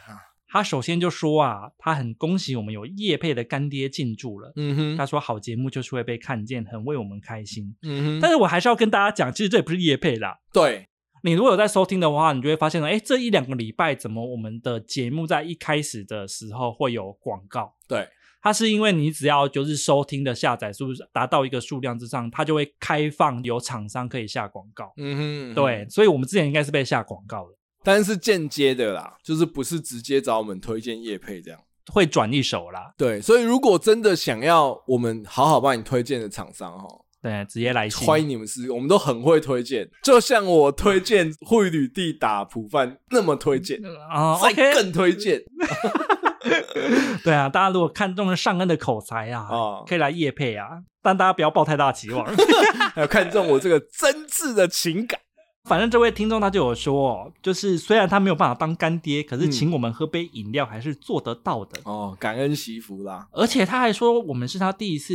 [0.48, 4.52] 他首先就说啊，他很恭喜我们有叶佩的干爹进驻了。
[4.56, 7.74] 嗯哼，他说好节目就是会被看见，很为我们开心。
[7.82, 10.38] 嗯哼，但是我还是要跟大家讲，其实这也不是叶佩啦。
[10.52, 10.88] 对。
[11.24, 17.74] 你如果有在收听的话，你就会发现，哎，这一两个礼拜怎么我们的节目在一开始的时候会有广告？
[17.86, 18.08] 对，
[18.42, 24.92] 它是因为你只要就是收听的下载数达到一个数量之上，它就会开放有厂商可以下广告。
[24.96, 27.54] 嗯哼，嗯哼，对，所以我们之前应该是被下广告的，
[27.84, 31.60] 但是间接的啦，就是不是直接找我们推荐业配这样，
[31.92, 32.92] 会转一手啦。
[32.98, 36.88] 对，所以如果真的想要我们好好帮你推荐的厂商哈。
[37.22, 45.40] 对，直接来信，欢迎你们试试，我们都很会推荐，就像我推荐惠旅地打普饭那么推荐啊，再更推荐。
[47.22, 50.70] 对啊，大家如果看中了尚恩的口才啊，哦、可以来夜配啊，
[51.00, 52.26] 但大家不要抱太大期望。
[52.92, 55.20] 还有看中我这个真挚的情感，
[55.62, 63.28] 反正这位听众他就有说，就是虽然他没有办法当干爹，可是请我们喝杯饮料还是做得到的、嗯、哦，感恩惜福啦。
[63.30, 65.14] 而且他还说，我们是他第一次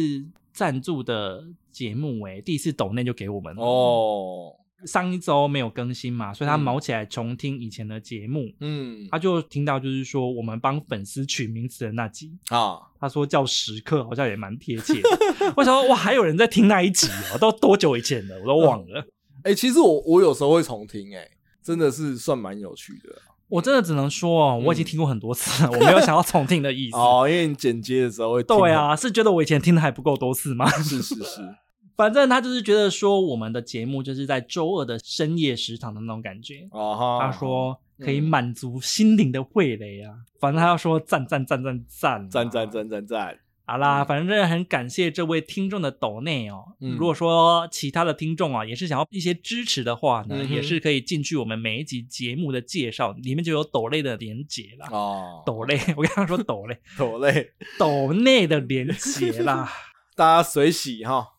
[0.58, 4.56] 赞助的节目，哎，第一次抖内就给我们哦。
[4.88, 15.10] 上一周没有更新嘛，所以他毛起来重听以前的节目，嗯，他就听到就是说我们帮粉丝取名字的那集啊，他说叫时刻，好像也蛮贴切的。
[15.56, 19.02] 我想说哇，还有人在听那一集哦，都多久以前的，我都忘了。
[19.44, 21.30] 哎、嗯欸，其实我我有时候会重听，哎，
[21.62, 23.22] 真的是算蛮有趣的。
[23.50, 26.98] 我真的只能说哦我已经听过很多次了 我没有想要重听的意思。
[26.98, 30.68] 哦因为你剪辑的时候会对啊是觉得我以前听的还不够多次吗？
[30.84, 31.42] 是 是是。
[31.96, 36.68] 反正他就是觉得说我们的节目就是在周二的深夜食堂的那种感觉。
[36.72, 43.40] 哦他说可以满足心灵的味蕾啊反正他要说赞赞赞赞赞赞赞赞赞赞。
[43.70, 46.64] 好啦，反正很感谢这位听众的抖内哦。
[46.80, 54.88] 嗯、如果说其他的听众啊，也是想要一些支持的话呢，嗯、也是可以进去我们每一集节目的介绍里面就有抖内的连接啦。
[54.90, 59.70] 哦，抖内， 我刚刚说抖内， 抖内，抖内的连接啦，
[60.16, 61.34] 大家随喜哈。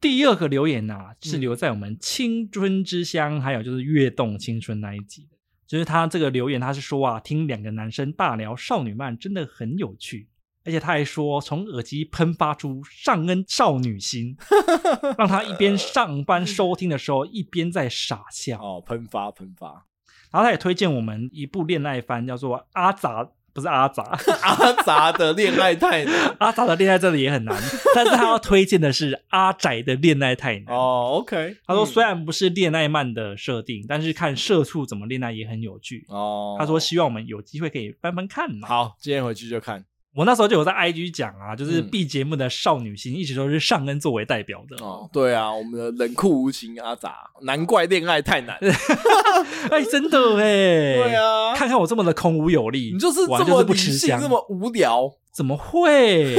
[0.00, 10.28] 第二个留言呐、啊，是留在我们青春之乡，嗯、还有就是跃动青春那一集的，就是他这个留言，他是说啊，听两个男生大聊少女漫真的很有趣。
[10.64, 14.36] 而且他还说，从耳机喷发出上恩少女心，
[15.18, 18.58] 让他一边上班收听的时候，一边在傻笑。
[18.60, 19.86] 哦，喷发喷发。
[20.32, 24.02] 然后他也推荐我们一部恋爱番，叫做《阿杂》，不是阿杂，
[24.42, 26.34] 阿杂的恋爱太难。
[26.40, 27.56] 阿杂的恋爱真的也很难，
[27.94, 30.74] 但是他要推荐的是阿宅的恋爱太难。
[30.74, 31.56] 哦，OK。
[31.64, 36.04] 他说虽然不是恋爱漫的设定，嗯、但是看社畜怎么恋爱也很有趣。
[36.08, 36.56] 哦。
[36.58, 38.66] 他说希望我们有机会可以翻翻看嘛。
[38.66, 39.84] 好，今天回去就看。
[40.14, 44.76] 我那时候就有在 IG 讲啊，就是 B 节目的少女心一直都是尚恩作为代表的。
[44.84, 48.56] 哦，对啊，我们的冷酷无情阿杂，难怪恋爱太难。
[49.70, 50.94] 哎，真的哎。
[50.94, 56.36] 对啊，看看我这么的空无有力，你就是这么不吃香，这么无聊，怎么会？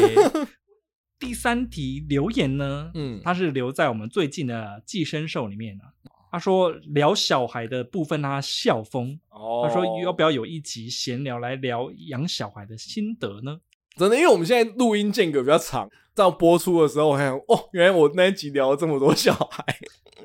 [1.20, 2.92] 第三题留言呢？
[2.94, 5.92] 嗯，他是留在我们最近的寄生兽里面啊。
[6.32, 9.18] 他说聊小孩的部分，他笑疯。
[9.30, 13.58] 哦，他说要不要有一集闲聊来聊养小孩的心得呢？
[13.98, 19.64] 真的，因为我们现在录音间隔比较长，这样播出的时候，我还想哦，原来我那一集聊了这么多小孩。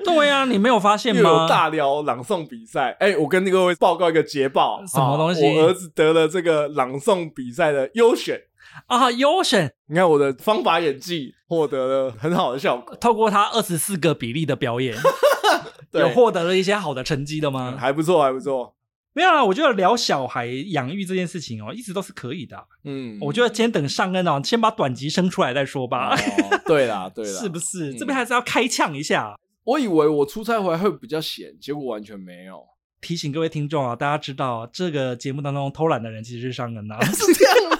[0.03, 1.21] 对呀、啊，你没有发现吗？
[1.21, 2.95] 有大聊朗诵比赛。
[2.99, 5.45] 哎、欸，我跟各位报告一个捷报， 什么东西？
[5.57, 8.39] 我儿子得了这个朗诵比赛的优选
[8.87, 9.11] 啊！
[9.11, 14.95] 优选，你看我的方法演技获得了很好的效果，透过他二十四个比例的表演。
[15.91, 17.73] 对有获得了一些好的成绩的吗？
[17.75, 18.73] 嗯、还不错，还不错。
[19.13, 22.57] 没有啊，我觉得聊小孩养育这件事情哦，一直都是可以的。
[22.83, 26.15] 嗯，我觉得先等上恩哦，先把短集生出来再说吧。
[26.15, 27.91] 哦、对啦， 对啦，是不是？
[27.91, 29.35] 嗯、这边还是要开呛一下。
[29.63, 32.63] 我以为我出差回来会比较闲，结果完全没有。
[33.01, 37.77] 提醒各位听众啊，大家知道这个节目当中偷懒的人其实是上恩呐， 是这样吗？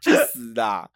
[0.00, 0.90] 去死的！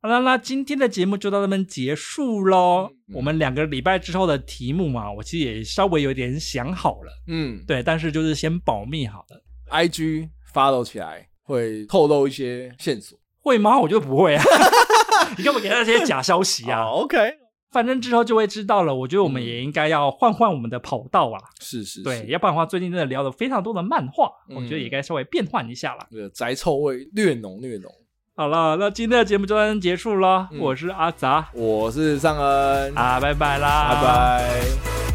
[0.00, 2.88] 好了，那今天的节目就到这边结束喽。
[3.12, 7.12] 我们两个礼拜之后的题目嘛，我其实也稍微有点想好了。
[7.26, 9.42] 嗯，对，但是就是先保密好了。
[9.70, 13.76] IG follow 起来会透露一些线索，会吗？
[13.80, 14.44] 我觉得不会啊。
[15.36, 17.18] 你干嘛给他一些假消息啊、 oh,？OK，
[17.72, 18.94] 反正之后就会知道了。
[18.94, 21.40] 我觉得我们也应该要换换我们的跑道啊。
[21.60, 26.06] 是是，是，对，要不然的话，最近真的聊了非常多的漫画，嗯、我觉得也该稍微变换一下了。
[26.08, 27.92] 这个宅臭味略浓略浓。
[28.38, 30.48] 好了，那今天的节目就到这结束了。
[30.52, 35.07] 嗯、我是阿杂，我是尚恩，啊，拜拜啦，拜拜。